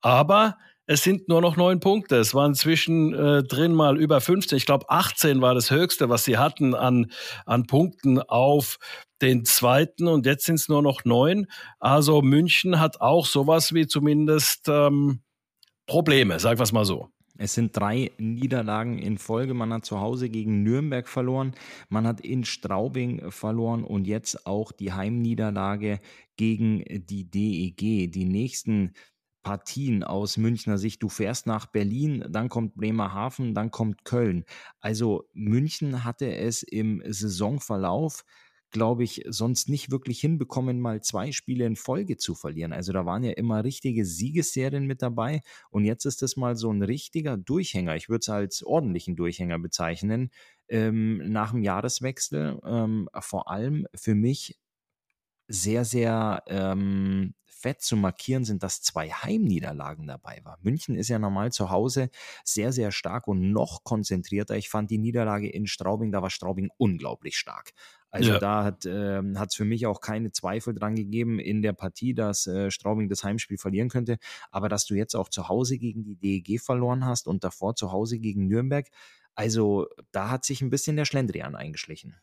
[0.00, 0.56] Aber
[0.86, 2.16] es sind nur noch neun Punkte.
[2.16, 4.58] Es waren zwischendrin äh, mal über 15.
[4.58, 7.12] Ich glaube, 18 war das Höchste, was sie hatten an,
[7.46, 8.78] an Punkten auf
[9.22, 11.46] den zweiten und jetzt sind es nur noch neun.
[11.78, 15.20] Also München hat auch sowas wie zumindest ähm,
[15.90, 17.08] Probleme, sagen wir es mal so.
[17.36, 19.54] Es sind drei Niederlagen in Folge.
[19.54, 21.52] Man hat zu Hause gegen Nürnberg verloren,
[21.88, 25.98] man hat in Straubing verloren und jetzt auch die Heimniederlage
[26.36, 28.08] gegen die DEG.
[28.08, 28.92] Die nächsten
[29.42, 31.02] Partien aus Münchner Sicht.
[31.02, 34.44] Du fährst nach Berlin, dann kommt Bremerhaven, dann kommt Köln.
[34.78, 38.24] Also München hatte es im Saisonverlauf
[38.70, 42.72] glaube ich, sonst nicht wirklich hinbekommen, mal zwei Spiele in Folge zu verlieren.
[42.72, 46.70] Also da waren ja immer richtige Siegesserien mit dabei und jetzt ist das mal so
[46.72, 47.96] ein richtiger Durchhänger.
[47.96, 50.30] Ich würde es als ordentlichen Durchhänger bezeichnen
[50.68, 52.60] ähm, nach dem Jahreswechsel.
[52.64, 54.58] Ähm, vor allem für mich
[55.48, 60.58] sehr, sehr ähm, fett zu markieren sind, dass zwei Heimniederlagen dabei waren.
[60.62, 62.10] München ist ja normal zu Hause
[62.42, 64.56] sehr, sehr stark und noch konzentrierter.
[64.56, 67.72] Ich fand die Niederlage in Straubing, da war Straubing unglaublich stark.
[68.10, 68.38] Also ja.
[68.38, 72.46] da hat es ähm, für mich auch keine Zweifel dran gegeben in der Partie, dass
[72.46, 74.18] äh, Straubing das Heimspiel verlieren könnte.
[74.50, 77.92] Aber dass du jetzt auch zu Hause gegen die DEG verloren hast und davor zu
[77.92, 78.88] Hause gegen Nürnberg,
[79.34, 82.16] also da hat sich ein bisschen der Schlendrian eingeschlichen.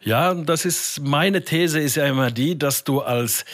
[0.00, 3.44] Ja, das ist meine These ist ja immer die, dass du als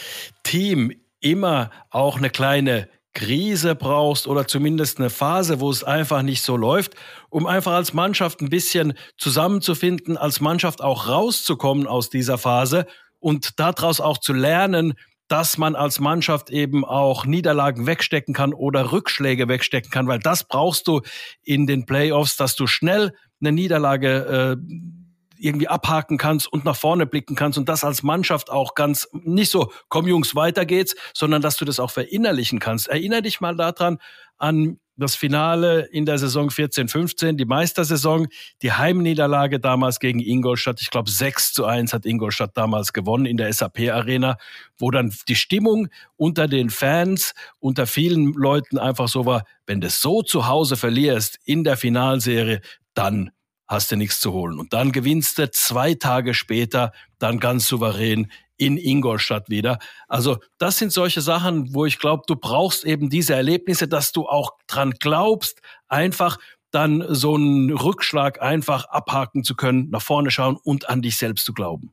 [0.43, 6.43] Team immer auch eine kleine Krise brauchst oder zumindest eine Phase, wo es einfach nicht
[6.43, 6.95] so läuft,
[7.29, 12.87] um einfach als Mannschaft ein bisschen zusammenzufinden, als Mannschaft auch rauszukommen aus dieser Phase
[13.19, 14.95] und daraus auch zu lernen,
[15.29, 20.45] dass man als Mannschaft eben auch Niederlagen wegstecken kann oder Rückschläge wegstecken kann, weil das
[20.45, 21.01] brauchst du
[21.43, 25.02] in den Playoffs, dass du schnell eine Niederlage äh,
[25.43, 29.51] irgendwie abhaken kannst und nach vorne blicken kannst und das als Mannschaft auch ganz nicht
[29.51, 32.89] so, komm Jungs, weiter geht's, sondern dass du das auch verinnerlichen kannst.
[32.89, 33.99] Erinner dich mal daran
[34.39, 38.29] an das Finale in der Saison 14-15, die Meistersaison,
[38.61, 40.81] die Heimniederlage damals gegen Ingolstadt.
[40.81, 44.37] Ich glaube, 6 zu 1 hat Ingolstadt damals gewonnen in der SAP-Arena,
[44.79, 49.89] wo dann die Stimmung unter den Fans, unter vielen Leuten einfach so war, wenn du
[49.89, 52.61] so zu Hause verlierst in der Finalserie,
[52.95, 53.31] dann
[53.69, 54.59] hast du nichts zu holen.
[54.59, 59.79] Und dann gewinnst du zwei Tage später dann ganz souverän in Ingolstadt wieder.
[60.09, 64.29] Also das sind solche Sachen, wo ich glaube, du brauchst eben diese Erlebnisse, dass du
[64.29, 66.39] auch dran glaubst, einfach
[66.71, 71.45] dann so einen Rückschlag einfach abhaken zu können, nach vorne schauen und an dich selbst
[71.45, 71.93] zu glauben.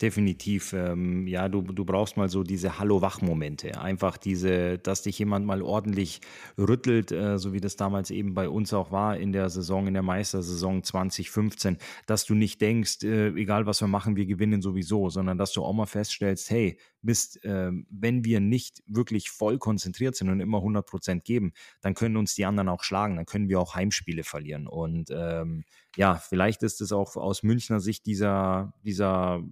[0.00, 0.72] Definitiv.
[0.72, 3.80] Ähm, ja, du, du brauchst mal so diese Hallo-Wach-Momente.
[3.80, 6.20] Einfach diese, dass dich jemand mal ordentlich
[6.58, 9.94] rüttelt, äh, so wie das damals eben bei uns auch war in der Saison, in
[9.94, 15.08] der Meistersaison 2015, dass du nicht denkst, äh, egal was wir machen, wir gewinnen sowieso,
[15.08, 20.16] sondern dass du auch mal feststellst, hey, Mist, äh, wenn wir nicht wirklich voll konzentriert
[20.16, 23.48] sind und immer 100 Prozent geben, dann können uns die anderen auch schlagen, dann können
[23.48, 24.66] wir auch Heimspiele verlieren.
[24.66, 25.64] Und ähm,
[25.96, 29.42] ja, vielleicht ist es auch aus Münchner Sicht dieser, dieser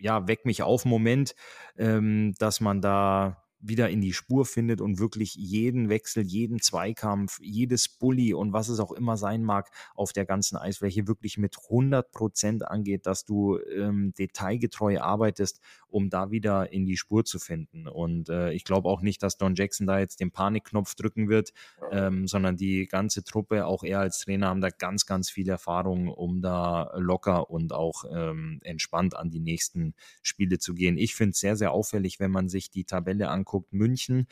[0.00, 1.34] ja, weck mich auf Moment,
[1.76, 7.38] ähm, dass man da wieder in die Spur findet und wirklich jeden Wechsel, jeden Zweikampf,
[7.40, 11.56] jedes Bully und was es auch immer sein mag, auf der ganzen Eisfläche wirklich mit
[11.64, 17.38] 100 Prozent angeht, dass du ähm, detailgetreu arbeitest, um da wieder in die Spur zu
[17.38, 17.86] finden.
[17.86, 21.52] Und äh, ich glaube auch nicht, dass Don Jackson da jetzt den Panikknopf drücken wird,
[21.90, 26.08] ähm, sondern die ganze Truppe, auch er als Trainer, haben da ganz, ganz viel Erfahrung,
[26.08, 30.96] um da locker und auch ähm, entspannt an die nächsten Spiele zu gehen.
[30.96, 34.26] Ich finde es sehr, sehr auffällig, wenn man sich die Tabelle anguckt anguckt, München,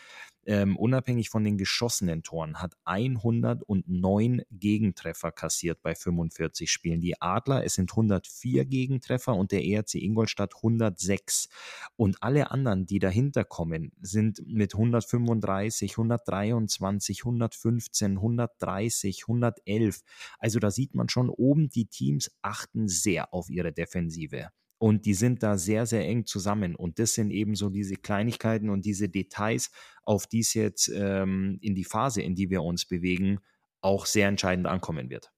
[0.46, 7.00] ähm, unabhängig von den geschossenen Toren, hat 109 Gegentreffer kassiert bei 45 Spielen.
[7.00, 11.48] Die Adler, es sind 104 Gegentreffer und der ERC Ingolstadt 106.
[11.96, 20.00] Und alle anderen, die dahinter kommen, sind mit 135, 123, 115, 130, 111.
[20.38, 24.50] Also da sieht man schon oben, die Teams achten sehr auf ihre Defensive.
[24.78, 26.76] Und die sind da sehr, sehr eng zusammen.
[26.76, 29.70] Und das sind eben so diese Kleinigkeiten und diese Details,
[30.04, 33.40] auf die es jetzt ähm, in die Phase, in die wir uns bewegen,
[33.80, 35.32] auch sehr entscheidend ankommen wird.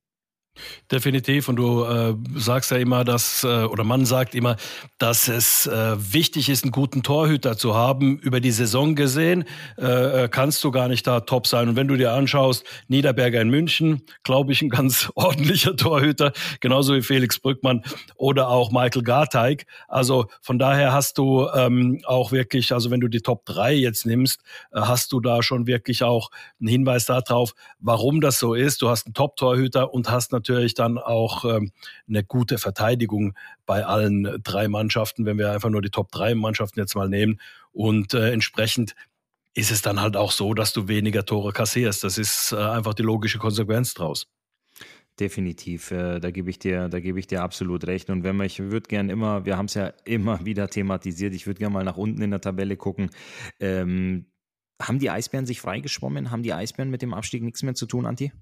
[0.91, 1.49] Definitiv.
[1.49, 4.57] Und du äh, sagst ja immer, dass, äh, oder man sagt immer,
[4.99, 8.19] dass es äh, wichtig ist, einen guten Torhüter zu haben.
[8.19, 9.45] Über die Saison gesehen
[9.79, 11.69] äh, äh, kannst du gar nicht da top sein.
[11.69, 16.95] Und wenn du dir anschaust, Niederberger in München, glaube ich, ein ganz ordentlicher Torhüter, genauso
[16.95, 17.83] wie Felix Brückmann
[18.17, 19.67] oder auch Michael Garteig.
[19.89, 24.07] Also von daher hast du ähm, auch wirklich, also wenn du die Top 3 jetzt
[24.07, 24.41] nimmst,
[24.73, 28.83] äh, hast du da schon wirklich auch einen Hinweis darauf, warum das so ist.
[28.83, 31.73] Du hast einen Top-Torhüter und hast natürlich natürlich dann auch ähm,
[32.09, 33.35] eine gute Verteidigung
[33.67, 37.41] bei allen drei Mannschaften, wenn wir einfach nur die Top drei Mannschaften jetzt mal nehmen.
[37.73, 38.95] Und äh, entsprechend
[39.55, 42.05] ist es dann halt auch so, dass du weniger Tore kassierst.
[42.05, 44.27] Das ist äh, einfach die logische Konsequenz draus.
[45.19, 48.09] Definitiv, äh, da gebe ich dir, da gebe ich dir absolut recht.
[48.11, 51.47] Und wenn man, ich würde gern immer, wir haben es ja immer wieder thematisiert, ich
[51.47, 53.11] würde gerne mal nach unten in der Tabelle gucken.
[53.59, 54.27] Ähm,
[54.81, 56.31] haben die Eisbären sich freigeschwommen?
[56.31, 58.33] Haben die Eisbären mit dem Abstieg nichts mehr zu tun, Anti?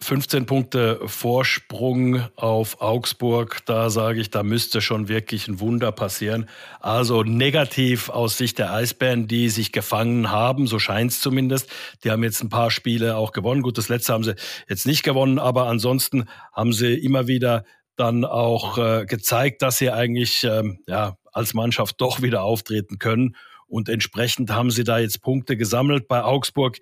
[0.00, 6.48] 15 Punkte Vorsprung auf Augsburg, da sage ich, da müsste schon wirklich ein Wunder passieren.
[6.80, 11.70] Also negativ aus Sicht der Eisbären, die sich gefangen haben, so scheint es zumindest.
[12.04, 13.62] Die haben jetzt ein paar Spiele auch gewonnen.
[13.62, 14.34] Gut, das letzte haben sie
[14.68, 17.64] jetzt nicht gewonnen, aber ansonsten haben sie immer wieder
[17.96, 23.36] dann auch äh, gezeigt, dass sie eigentlich ähm, ja, als Mannschaft doch wieder auftreten können.
[23.66, 26.78] Und entsprechend haben sie da jetzt Punkte gesammelt bei Augsburg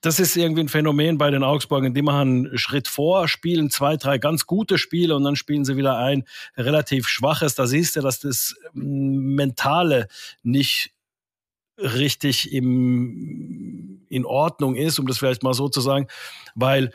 [0.00, 1.92] das ist irgendwie ein Phänomen bei den Augsburgern.
[1.92, 5.76] Die machen einen Schritt vor, spielen zwei, drei ganz gute Spiele und dann spielen sie
[5.76, 6.24] wieder ein
[6.56, 7.54] relativ schwaches.
[7.54, 10.08] Da siehst du, dass das Mentale
[10.42, 10.92] nicht
[11.76, 16.06] richtig im, in Ordnung ist, um das vielleicht mal so zu sagen,
[16.54, 16.92] weil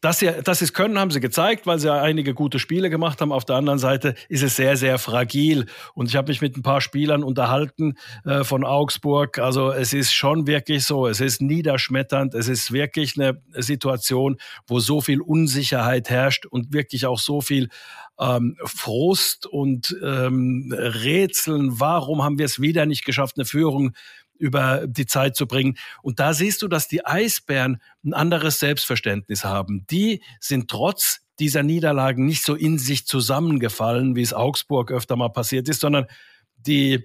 [0.00, 2.88] dass sie, dass sie es können, haben sie gezeigt, weil sie ja einige gute Spiele
[2.88, 3.32] gemacht haben.
[3.32, 5.66] Auf der anderen Seite ist es sehr, sehr fragil.
[5.94, 9.38] Und ich habe mich mit ein paar Spielern unterhalten äh, von Augsburg.
[9.38, 12.34] Also es ist schon wirklich so, es ist niederschmetternd.
[12.34, 17.68] Es ist wirklich eine Situation, wo so viel Unsicherheit herrscht und wirklich auch so viel
[18.18, 21.80] ähm, Frust und ähm, Rätseln.
[21.80, 23.92] Warum haben wir es wieder nicht geschafft, eine Führung
[24.40, 25.76] über die Zeit zu bringen.
[26.02, 29.86] Und da siehst du, dass die Eisbären ein anderes Selbstverständnis haben.
[29.90, 35.30] Die sind trotz dieser Niederlagen nicht so in sich zusammengefallen, wie es Augsburg öfter mal
[35.30, 36.06] passiert ist, sondern
[36.56, 37.04] die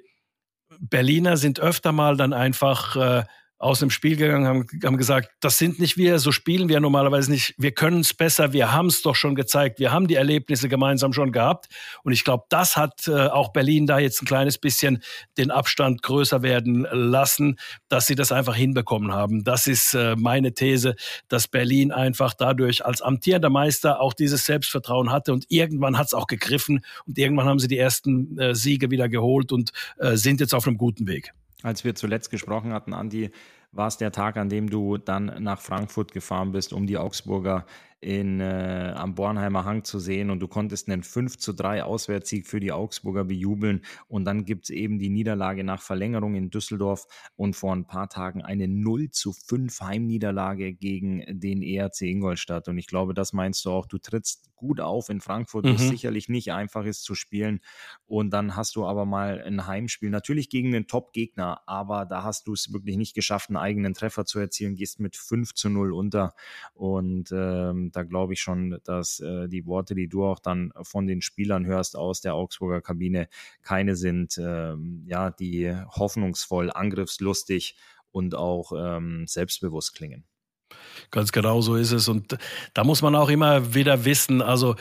[0.80, 3.24] Berliner sind öfter mal dann einfach äh,
[3.66, 7.32] aus dem Spiel gegangen, haben, haben gesagt, das sind nicht wir, so spielen wir normalerweise
[7.32, 7.56] nicht.
[7.58, 11.14] Wir können es besser, wir haben es doch schon gezeigt, wir haben die Erlebnisse gemeinsam
[11.14, 11.66] schon gehabt.
[12.04, 15.02] Und ich glaube, das hat äh, auch Berlin da jetzt ein kleines bisschen
[15.40, 17.58] den Abstand größer werden lassen,
[17.90, 19.44] dass sie das einfach hinbekommen haben.
[19.44, 20.96] Das ist äh, meine These,
[21.28, 26.14] dass Berlin einfach dadurch als amtierender Meister auch dieses Selbstvertrauen hatte und irgendwann hat es
[26.14, 30.40] auch gegriffen und irgendwann haben sie die ersten äh, Siege wieder geholt und äh, sind
[30.40, 31.34] jetzt auf einem guten Weg.
[31.66, 33.32] Als wir zuletzt gesprochen hatten, Andi,
[33.76, 37.66] war es der Tag, an dem du dann nach Frankfurt gefahren bist, um die Augsburger
[38.06, 42.46] in, äh, am Bornheimer Hang zu sehen und du konntest einen 5 zu 3 Auswärtssieg
[42.46, 43.82] für die Augsburger bejubeln.
[44.08, 48.08] Und dann gibt es eben die Niederlage nach Verlängerung in Düsseldorf und vor ein paar
[48.08, 52.68] Tagen eine 0 zu 5 Heimniederlage gegen den ERC Ingolstadt.
[52.68, 55.76] Und ich glaube, das meinst du auch, du trittst gut auf in Frankfurt, wo mhm.
[55.76, 57.60] es sicherlich nicht einfach ist zu spielen.
[58.06, 62.48] Und dann hast du aber mal ein Heimspiel, natürlich gegen einen Top-Gegner, aber da hast
[62.48, 65.92] du es wirklich nicht geschafft, einen eigenen Treffer zu erzielen, gehst mit 5 zu 0
[65.92, 66.34] unter.
[66.74, 71.08] Und ähm, da glaube ich schon, dass äh, die Worte, die du auch dann von
[71.08, 73.28] den Spielern hörst aus der Augsburger Kabine,
[73.62, 77.76] keine sind, ähm, ja, die hoffnungsvoll, angriffslustig
[78.12, 80.26] und auch ähm, selbstbewusst klingen.
[81.12, 82.08] Ganz genau so ist es.
[82.08, 82.38] Und
[82.74, 84.76] da muss man auch immer wieder wissen, also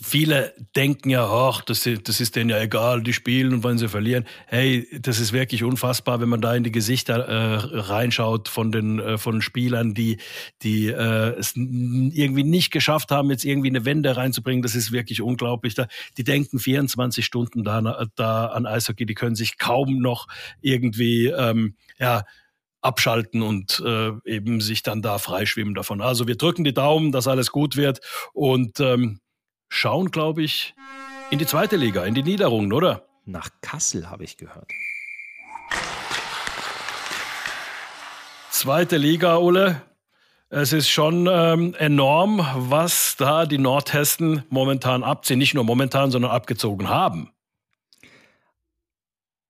[0.00, 3.88] viele denken ja, ach, das, das ist denen ja egal, die spielen und wenn sie
[3.88, 4.26] verlieren.
[4.46, 9.00] Hey, das ist wirklich unfassbar, wenn man da in die Gesichter äh, reinschaut von den
[9.00, 10.18] äh, von Spielern, die
[10.62, 14.62] die äh, es irgendwie nicht geschafft haben, jetzt irgendwie eine Wende reinzubringen.
[14.62, 15.74] Das ist wirklich unglaublich.
[15.74, 20.28] Da, die denken 24 Stunden da, da an Eishockey, die können sich kaum noch
[20.60, 22.22] irgendwie ähm, ja
[22.80, 26.00] abschalten und äh, eben sich dann da freischwimmen davon.
[26.00, 28.00] Also wir drücken die Daumen, dass alles gut wird
[28.32, 29.18] und ähm,
[29.68, 30.74] schauen, glaube ich,
[31.30, 33.06] in die zweite Liga, in die Niederungen, oder?
[33.24, 34.70] Nach Kassel habe ich gehört.
[38.50, 39.82] Zweite Liga, Ole.
[40.50, 45.38] Es ist schon ähm, enorm, was da die Nordhessen momentan abziehen.
[45.38, 47.30] Nicht nur momentan, sondern abgezogen haben.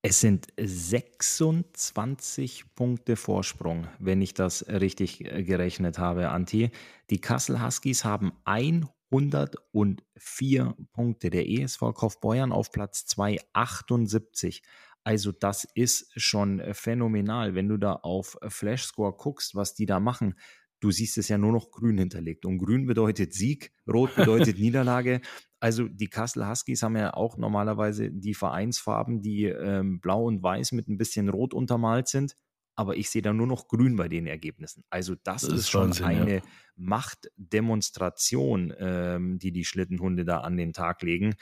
[0.03, 6.73] Es sind 26 Punkte Vorsprung, wenn ich das richtig äh, gerechnet habe, Anti.
[7.11, 11.31] Die Kassel Huskies haben 100 104 Punkte.
[11.31, 14.63] Der ESV Kaufbeuern auf Platz 2, 78.
[15.05, 20.35] Also das ist schon phänomenal, wenn du da auf Flashscore guckst, was die da machen.
[20.81, 22.45] Du siehst es ja nur noch grün hinterlegt.
[22.45, 25.21] Und grün bedeutet Sieg, rot bedeutet Niederlage.
[25.61, 30.73] Also die Kassel Huskies haben ja auch normalerweise die Vereinsfarben, die ähm, blau und weiß
[30.73, 32.37] mit ein bisschen rot untermalt sind
[32.79, 34.85] aber ich sehe da nur noch grün bei den Ergebnissen.
[34.89, 36.43] Also das, das ist, ist, schon Wahnsinn, eine ja.
[36.77, 41.35] Machtdemonstration, ähm, die die Schlittenhunde da an den Tag legen.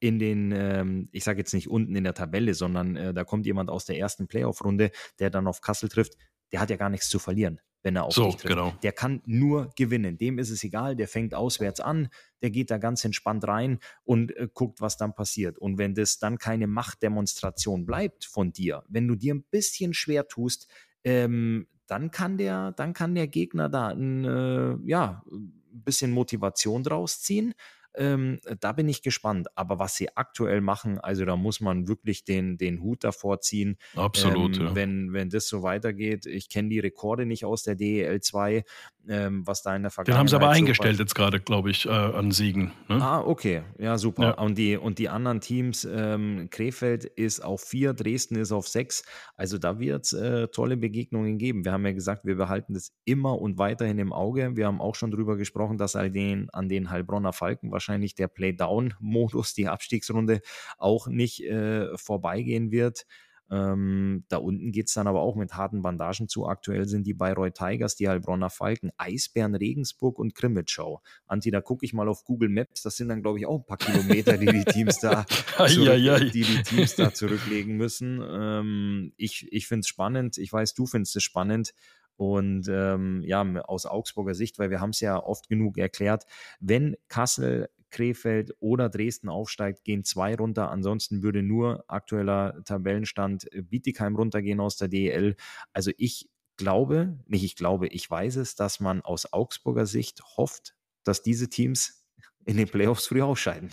[0.00, 3.46] in den, ähm, ich sage jetzt nicht unten in der Tabelle, sondern äh, da kommt
[3.46, 6.16] jemand aus der ersten Playoff-Runde, der dann auf Kassel trifft,
[6.52, 8.54] der hat ja gar nichts zu verlieren, wenn er auf so, dich trifft.
[8.54, 8.72] Genau.
[8.82, 10.18] Der kann nur gewinnen.
[10.18, 12.08] Dem ist es egal, der fängt auswärts an,
[12.42, 15.58] der geht da ganz entspannt rein und äh, guckt, was dann passiert.
[15.58, 20.28] Und wenn das dann keine Machtdemonstration bleibt von dir, wenn du dir ein bisschen schwer
[20.28, 20.68] tust,
[21.04, 26.82] ähm, dann kann der, dann kann der Gegner da ein, äh, ja, ein bisschen Motivation
[26.82, 27.54] draus ziehen
[27.96, 29.48] ähm, da bin ich gespannt.
[29.54, 33.78] Aber was sie aktuell machen, also da muss man wirklich den, den Hut davor ziehen.
[33.94, 34.58] Absolut.
[34.58, 34.74] Ähm, ja.
[34.74, 36.26] wenn, wenn das so weitergeht.
[36.26, 38.64] Ich kenne die Rekorde nicht aus der DEL 2,
[39.08, 40.16] ähm, was da in der Vergangenheit.
[40.16, 42.72] Den haben sie aber eingestellt jetzt gerade, glaube ich, äh, an Siegen.
[42.88, 43.02] Ne?
[43.02, 43.62] Ah, okay.
[43.78, 44.22] Ja, super.
[44.22, 44.30] Ja.
[44.32, 49.04] Und, die, und die anderen Teams, ähm, Krefeld ist auf vier, Dresden ist auf sechs.
[49.36, 51.64] Also da wird es äh, tolle Begegnungen geben.
[51.64, 54.56] Wir haben ja gesagt, wir behalten das immer und weiterhin im Auge.
[54.56, 58.14] Wir haben auch schon darüber gesprochen, dass an den, an den Heilbronner Falken wahrscheinlich wahrscheinlich
[58.14, 60.40] der Playdown-Modus, die Abstiegsrunde,
[60.78, 63.06] auch nicht äh, vorbeigehen wird.
[63.48, 66.48] Ähm, da unten geht es dann aber auch mit harten Bandagen zu.
[66.48, 71.00] Aktuell sind die Bayreuth Tigers, die Heilbronner Falken, Eisbären Regensburg und Krimitschau.
[71.26, 72.82] Anti, da gucke ich mal auf Google Maps.
[72.82, 75.24] Das sind dann, glaube ich, auch ein paar Kilometer, die die Teams da,
[75.68, 78.20] zurück, die, die Teams da zurücklegen müssen.
[78.20, 80.38] Ähm, ich ich finde es spannend.
[80.38, 81.72] Ich weiß, du findest es spannend.
[82.16, 86.24] Und ähm, ja, aus Augsburger Sicht, weil wir haben es ja oft genug erklärt,
[86.60, 90.70] wenn Kassel Krefeld oder Dresden aufsteigt, gehen zwei runter.
[90.70, 95.36] Ansonsten würde nur aktueller Tabellenstand äh, Bietigheim runtergehen aus der DEL.
[95.72, 100.74] Also ich glaube, nicht ich glaube, ich weiß es, dass man aus Augsburger Sicht hofft,
[101.04, 102.06] dass diese Teams
[102.44, 103.70] in den Playoffs früh ausscheiden.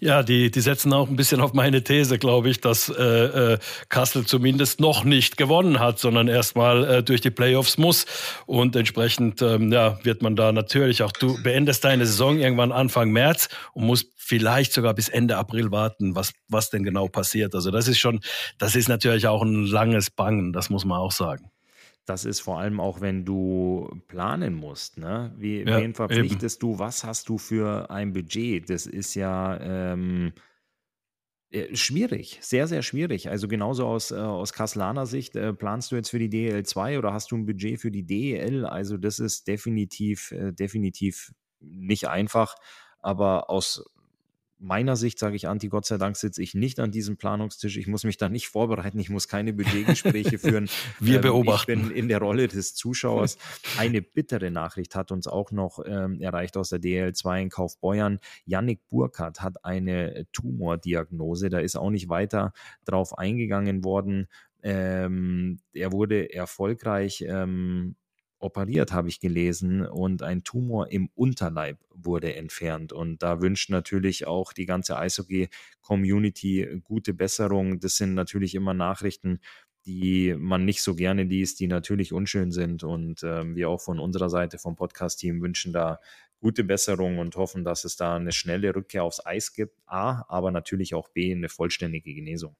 [0.00, 3.58] Ja, die, die setzen auch ein bisschen auf meine These, glaube ich, dass äh, äh,
[3.88, 8.06] Kassel zumindest noch nicht gewonnen hat, sondern erstmal äh, durch die Playoffs muss.
[8.46, 13.10] Und entsprechend ähm, ja, wird man da natürlich auch, du beendest deine Saison irgendwann Anfang
[13.10, 17.54] März und musst vielleicht sogar bis Ende April warten, was, was denn genau passiert.
[17.54, 18.20] Also das ist schon,
[18.58, 21.50] das ist natürlich auch ein langes Bangen, das muss man auch sagen
[22.08, 24.98] das ist vor allem auch, wenn du planen musst.
[24.98, 25.34] Ne?
[25.36, 26.72] Wie, ja, wen verpflichtest eben.
[26.72, 26.78] du?
[26.78, 28.70] Was hast du für ein Budget?
[28.70, 30.32] Das ist ja ähm,
[31.50, 33.28] äh, schwierig, sehr, sehr schwierig.
[33.28, 36.98] Also genauso aus, äh, aus Kasselaner Sicht, äh, planst du jetzt für die DEL 2
[36.98, 38.66] oder hast du ein Budget für die DEL?
[38.66, 42.54] Also das ist definitiv, äh, definitiv nicht einfach.
[43.00, 43.84] Aber aus
[44.58, 47.76] meiner Sicht sage ich Anti, Gott sei Dank sitze ich nicht an diesem Planungstisch.
[47.76, 48.98] Ich muss mich da nicht vorbereiten.
[48.98, 50.68] Ich muss keine Budgetgespräche führen.
[51.00, 51.72] Wir ähm, beobachten.
[51.72, 53.38] Ich bin in der Rolle des Zuschauers.
[53.78, 58.18] Eine bittere Nachricht hat uns auch noch ähm, erreicht aus der DL2 in Kaufbeuern.
[58.44, 61.48] Yannick Burkhardt hat eine Tumordiagnose.
[61.48, 62.52] Da ist auch nicht weiter
[62.84, 64.26] drauf eingegangen worden.
[64.62, 67.94] Ähm, er wurde erfolgreich ähm,
[68.38, 72.92] operiert, habe ich gelesen, und ein Tumor im Unterleib wurde entfernt.
[72.92, 77.80] Und da wünscht natürlich auch die ganze Eishockey-Community gute Besserung.
[77.80, 79.40] Das sind natürlich immer Nachrichten,
[79.86, 82.84] die man nicht so gerne liest, die natürlich unschön sind.
[82.84, 85.98] Und ähm, wir auch von unserer Seite vom Podcast-Team wünschen da
[86.40, 89.76] gute Besserung und hoffen, dass es da eine schnelle Rückkehr aufs Eis gibt.
[89.86, 92.54] A, aber natürlich auch B, eine vollständige Genesung.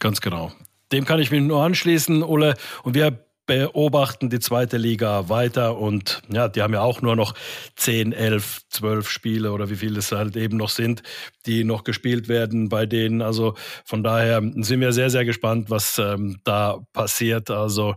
[0.00, 0.52] Ganz genau.
[0.92, 2.54] Dem kann ich mich nur anschließen, Ole.
[2.82, 7.34] Und wir beobachten die zweite Liga weiter und ja, die haben ja auch nur noch
[7.76, 11.02] 10, 11, 12 Spiele oder wie viele es halt eben noch sind,
[11.46, 13.20] die noch gespielt werden bei denen.
[13.20, 17.50] Also von daher sind wir sehr, sehr gespannt, was ähm, da passiert.
[17.50, 17.96] Also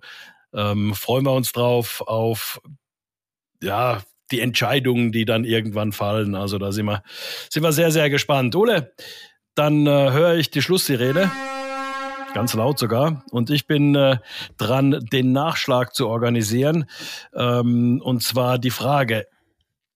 [0.53, 2.59] ähm, freuen wir uns drauf auf
[3.61, 6.35] ja, die Entscheidungen, die dann irgendwann fallen.
[6.35, 7.03] Also da sind wir,
[7.49, 8.55] sind wir sehr, sehr gespannt.
[8.55, 8.93] Ole,
[9.55, 11.31] dann äh, höre ich die Schlusssirene.
[12.33, 13.23] Ganz laut sogar.
[13.31, 14.17] Und ich bin äh,
[14.57, 16.85] dran, den Nachschlag zu organisieren.
[17.33, 19.25] Ähm, und zwar die Frage,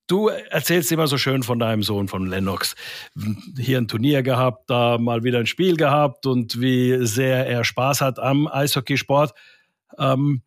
[0.08, 2.76] Du erzählst immer so schön von deinem Sohn, von Lennox.
[3.58, 8.02] Hier ein Turnier gehabt, da mal wieder ein Spiel gehabt und wie sehr er Spaß
[8.02, 9.32] hat am Eishockeysport.
[9.98, 10.42] Ähm,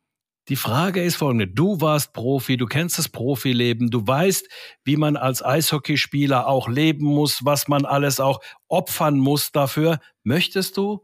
[0.48, 1.48] die Frage ist folgende.
[1.48, 4.46] Du warst Profi, du kennst das Profileben, du weißt,
[4.84, 9.98] wie man als Eishockeyspieler auch leben muss, was man alles auch opfern muss dafür.
[10.24, 11.02] Möchtest du,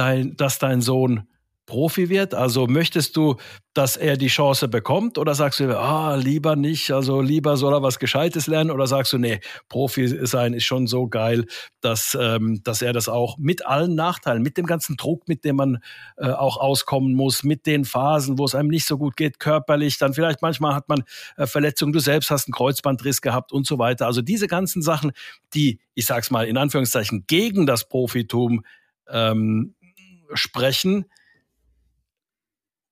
[0.00, 1.28] dein, dass dein Sohn
[1.66, 2.34] Profi wird?
[2.34, 3.36] Also möchtest du,
[3.74, 7.82] dass er die Chance bekommt oder sagst du, ah, lieber nicht, also lieber soll er
[7.82, 9.38] was Gescheites lernen oder sagst du, nee,
[9.68, 11.46] Profi sein ist schon so geil,
[11.80, 15.56] dass, ähm, dass er das auch mit allen Nachteilen, mit dem ganzen Druck, mit dem
[15.56, 15.78] man
[16.16, 19.98] äh, auch auskommen muss, mit den Phasen, wo es einem nicht so gut geht, körperlich,
[19.98, 21.04] dann vielleicht manchmal hat man
[21.36, 24.06] äh, Verletzungen, du selbst hast einen Kreuzbandriss gehabt und so weiter.
[24.06, 25.12] Also diese ganzen Sachen,
[25.54, 28.64] die, ich sag's mal in Anführungszeichen, gegen das Profitum
[29.12, 29.74] ähm,
[30.34, 31.06] sprechen,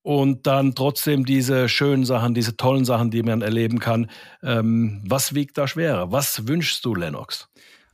[0.08, 4.10] und dann trotzdem diese schönen Sachen, diese tollen Sachen, die man erleben kann.
[4.42, 6.10] Ähm, was wiegt da schwerer?
[6.10, 7.50] Was wünschst du, Lennox?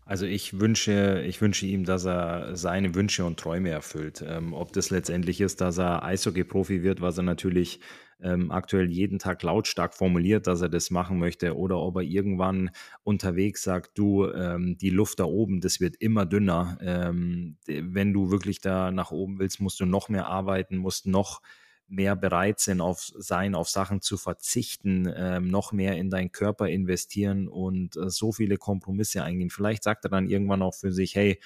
[0.07, 4.23] Also ich wünsche, ich wünsche ihm, dass er seine Wünsche und Träume erfüllt.
[4.25, 7.81] Ähm, ob das letztendlich ist, dass er Eishockey-Profi wird, was er natürlich
[8.25, 12.71] ähm, aktuell jeden Tag lautstark formuliert, dass er das machen möchte, oder ob er irgendwann
[13.03, 16.79] unterwegs sagt, du, ähm, die Luft da oben, das wird immer dünner.
[16.81, 21.43] Ähm, wenn du wirklich da nach oben willst, musst du noch mehr arbeiten, musst noch
[21.87, 26.69] mehr bereit sind, auf sein, auf Sachen zu verzichten, ähm, noch mehr in deinen Körper
[26.69, 29.51] investieren und äh, so viele Kompromisse eingehen.
[29.51, 31.39] Vielleicht sagt er dann irgendwann auch für sich, hey,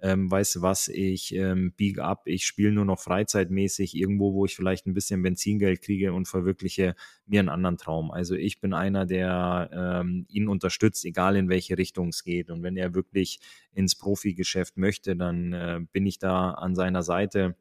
[0.00, 4.44] ähm, weißt du was, ich ähm, biege ab, ich spiele nur noch freizeitmäßig irgendwo, wo
[4.44, 6.94] ich vielleicht ein bisschen Benzingeld kriege und verwirkliche
[7.26, 8.10] mir einen anderen Traum.
[8.10, 12.50] Also ich bin einer, der ähm, ihn unterstützt, egal in welche Richtung es geht.
[12.50, 13.40] Und wenn er wirklich
[13.72, 17.56] ins Profigeschäft möchte, dann äh, bin ich da an seiner Seite.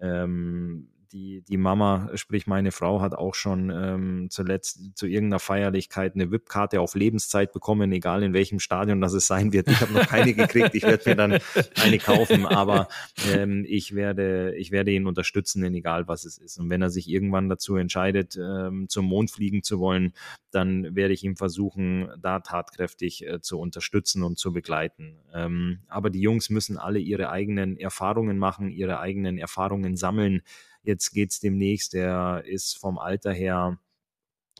[0.00, 6.14] Ähm, die, die Mama, sprich meine Frau, hat auch schon ähm, zuletzt zu irgendeiner Feierlichkeit
[6.14, 9.68] eine VIP-Karte auf Lebenszeit bekommen, egal in welchem Stadion das es sein wird.
[9.68, 11.38] Ich habe noch keine gekriegt, ich werde mir dann
[11.82, 12.88] eine kaufen, aber
[13.32, 16.58] ähm, ich, werde, ich werde ihn unterstützen, in egal was es ist.
[16.58, 20.12] Und wenn er sich irgendwann dazu entscheidet, ähm, zum Mond fliegen zu wollen,
[20.50, 25.18] dann werde ich ihm versuchen, da tatkräftig äh, zu unterstützen und zu begleiten.
[25.34, 30.42] Ähm, aber die Jungs müssen alle ihre eigenen Erfahrungen machen, ihre eigenen Erfahrungen sammeln.
[30.86, 33.76] Jetzt geht es demnächst, der ist vom Alter her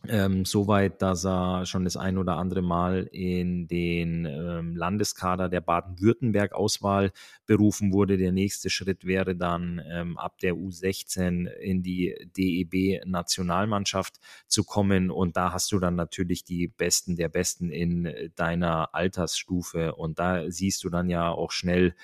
[0.07, 5.47] ähm, so weit, dass er schon das ein oder andere Mal in den ähm, Landeskader
[5.47, 7.11] der Baden-Württemberg-Auswahl
[7.45, 8.17] berufen wurde.
[8.17, 15.09] Der nächste Schritt wäre dann ähm, ab der U16 in die DEB-Nationalmannschaft zu kommen.
[15.09, 19.95] Und da hast du dann natürlich die Besten der Besten in deiner Altersstufe.
[19.95, 21.95] Und da siehst du dann ja auch schnell,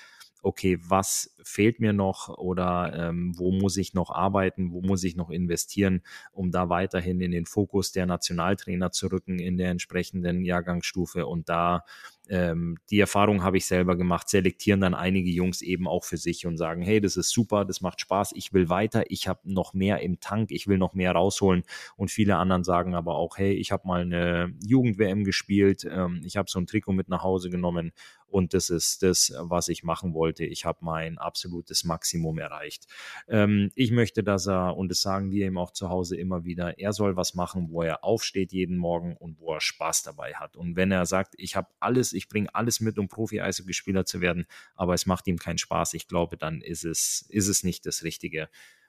[0.44, 5.16] okay, was fehlt mir noch oder ähm, wo muss ich noch arbeiten, wo muss ich
[5.16, 10.44] noch investieren, um da weiterhin in den Fokus der Nationaltrainer zu rücken in der entsprechenden
[10.44, 11.84] Jahrgangsstufe und da
[12.30, 16.46] ähm, die Erfahrung habe ich selber gemacht, selektieren dann einige Jungs eben auch für sich
[16.46, 19.74] und sagen, hey, das ist super, das macht Spaß, ich will weiter, ich habe noch
[19.74, 21.64] mehr im Tank, ich will noch mehr rausholen.
[21.96, 26.38] Und viele anderen sagen aber auch, hey, ich habe mal eine Jugend-WM gespielt, ähm, ich
[26.38, 27.92] habe so ein Trikot mit nach Hause genommen
[28.34, 30.44] und das ist das, was ich machen wollte.
[30.44, 32.88] Ich habe mein absolutes Maximum erreicht.
[33.28, 36.76] Ähm, ich möchte, dass er, und das sagen wir ihm auch zu Hause immer wieder,
[36.80, 40.56] er soll was machen, wo er aufsteht jeden Morgen und wo er Spaß dabei hat.
[40.56, 44.46] Und wenn er sagt, ich habe alles ich bringe alles mit, um Profi-Eishockeyspieler zu werden,
[44.74, 45.94] aber es macht ihm keinen Spaß.
[45.94, 48.48] Ich glaube, dann ist es, ist es nicht das Richtige.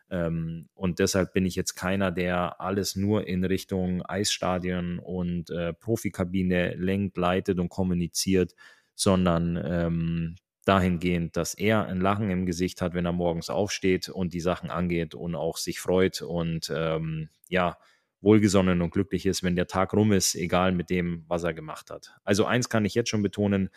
[0.10, 5.72] Ähm, und deshalb bin ich jetzt keiner, der alles nur in Richtung Eisstadion und äh,
[5.74, 8.56] Profikabine lenkt, leitet und kommuniziert,
[8.96, 10.36] sondern ähm,
[10.66, 14.72] dahingehend, dass er ein Lachen im Gesicht hat, wenn er morgens aufsteht und die Sachen
[14.72, 17.78] angeht und auch sich freut und ähm, ja,
[18.22, 21.91] wohlgesonnen und glücklich ist, wenn der Tag rum ist, egal mit dem, was er gemacht
[21.91, 22.16] hat.
[22.24, 23.70] Also eins kann ich jetzt schon betonen,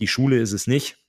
[0.00, 1.01] die Schule ist es nicht.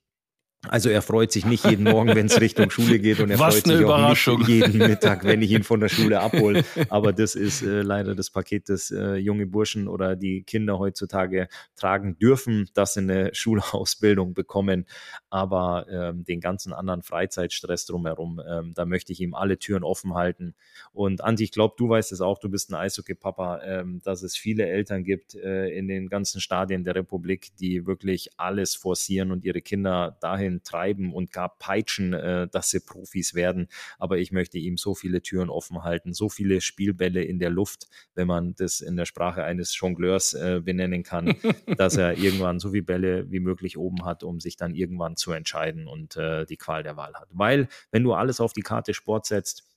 [0.70, 3.56] Also er freut sich nicht jeden Morgen, wenn es Richtung Schule geht und er Was
[3.56, 6.64] freut sich auch nicht jeden Mittag, wenn ich ihn von der Schule abhole.
[6.90, 11.50] Aber das ist äh, leider das Paket, das äh, junge Burschen oder die Kinder heutzutage
[11.76, 14.86] tragen dürfen, dass sie eine Schulausbildung bekommen.
[15.30, 20.14] Aber ähm, den ganzen anderen Freizeitstress drumherum, ähm, da möchte ich ihm alle Türen offen
[20.14, 20.56] halten.
[20.94, 24.38] Und Andi, ich glaube, du weißt es auch, du bist ein Eishockey-Papa, ähm, dass es
[24.38, 29.44] viele Eltern gibt äh, in den ganzen Stadien der Republik, die wirklich alles forcieren und
[29.44, 33.68] ihre Kinder dahin Bällen treiben und gar peitschen, äh, dass sie Profis werden.
[33.98, 37.88] Aber ich möchte ihm so viele Türen offen halten, so viele Spielbälle in der Luft,
[38.16, 41.36] wenn man das in der Sprache eines Jongleurs äh, benennen kann,
[41.78, 45.32] dass er irgendwann so viele Bälle wie möglich oben hat, um sich dann irgendwann zu
[45.32, 47.30] entscheiden und äh, die Qual der Wahl hat.
[47.32, 49.73] Weil, wenn du alles auf die Karte Sport setzt,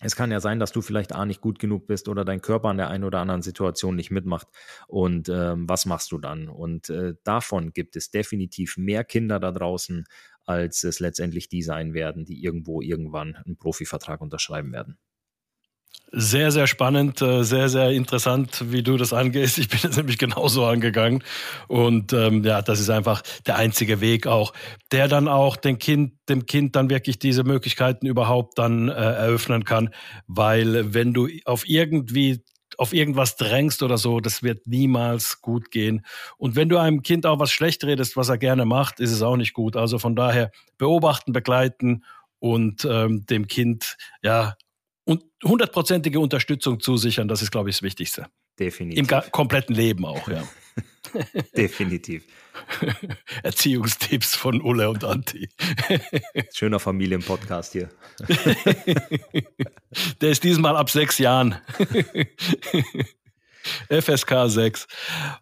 [0.00, 2.68] es kann ja sein, dass du vielleicht A nicht gut genug bist oder dein Körper
[2.68, 4.46] an der einen oder anderen Situation nicht mitmacht.
[4.86, 6.48] Und ähm, was machst du dann?
[6.48, 10.04] Und äh, davon gibt es definitiv mehr Kinder da draußen,
[10.44, 14.98] als es letztendlich die sein werden, die irgendwo irgendwann einen Profivertrag unterschreiben werden.
[16.10, 19.58] Sehr, sehr spannend, äh, sehr, sehr interessant, wie du das angehst.
[19.58, 21.22] Ich bin es nämlich genauso angegangen.
[21.66, 24.54] Und ähm, ja, das ist einfach der einzige Weg auch,
[24.90, 29.64] der dann auch dem Kind, dem Kind dann wirklich diese Möglichkeiten überhaupt dann äh, eröffnen
[29.64, 29.90] kann.
[30.26, 32.42] Weil wenn du auf irgendwie
[32.78, 36.06] auf irgendwas drängst oder so, das wird niemals gut gehen.
[36.38, 39.20] Und wenn du einem Kind auch was schlecht redest, was er gerne macht, ist es
[39.20, 39.76] auch nicht gut.
[39.76, 42.04] Also von daher beobachten, begleiten
[42.38, 44.54] und ähm, dem Kind ja
[45.08, 48.26] und hundertprozentige Unterstützung zusichern, das ist, glaube ich, das Wichtigste.
[48.58, 49.10] Definitiv.
[49.10, 50.42] Im kompletten Leben auch, ja.
[51.56, 52.24] Definitiv.
[53.42, 55.48] Erziehungstipps von Ulle und Anti.
[56.54, 57.88] Schöner Familienpodcast hier.
[60.20, 61.56] Der ist diesmal ab sechs Jahren.
[63.88, 64.86] FSK 6.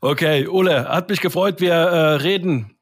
[0.00, 1.60] Okay, Ulle, hat mich gefreut.
[1.60, 2.78] Wir äh, reden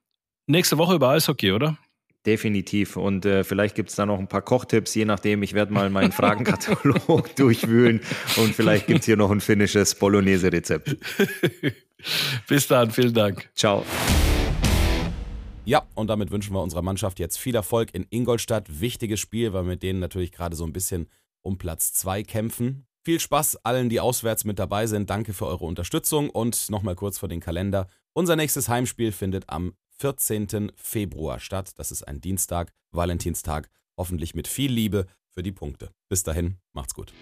[0.46, 1.78] nächste Woche über Eishockey, oder?
[2.26, 2.96] Definitiv.
[2.96, 5.42] Und äh, vielleicht gibt es da noch ein paar Kochtipps, je nachdem.
[5.42, 8.00] Ich werde mal meinen Fragenkatalog durchwühlen
[8.36, 10.96] und vielleicht gibt es hier noch ein finnisches Bolognese-Rezept.
[12.48, 13.50] Bis dann, vielen Dank.
[13.54, 13.84] Ciao.
[15.66, 18.80] Ja, und damit wünschen wir unserer Mannschaft jetzt viel Erfolg in Ingolstadt.
[18.80, 21.08] Wichtiges Spiel, weil wir mit denen natürlich gerade so ein bisschen
[21.42, 22.86] um Platz 2 kämpfen.
[23.02, 25.10] Viel Spaß allen, die auswärts mit dabei sind.
[25.10, 27.86] Danke für eure Unterstützung und nochmal kurz vor den Kalender.
[28.14, 30.72] Unser nächstes Heimspiel findet am 14.
[30.76, 31.72] Februar statt.
[31.76, 33.68] Das ist ein Dienstag, Valentinstag.
[33.96, 35.90] Hoffentlich mit viel Liebe für die Punkte.
[36.08, 37.12] Bis dahin, macht's gut.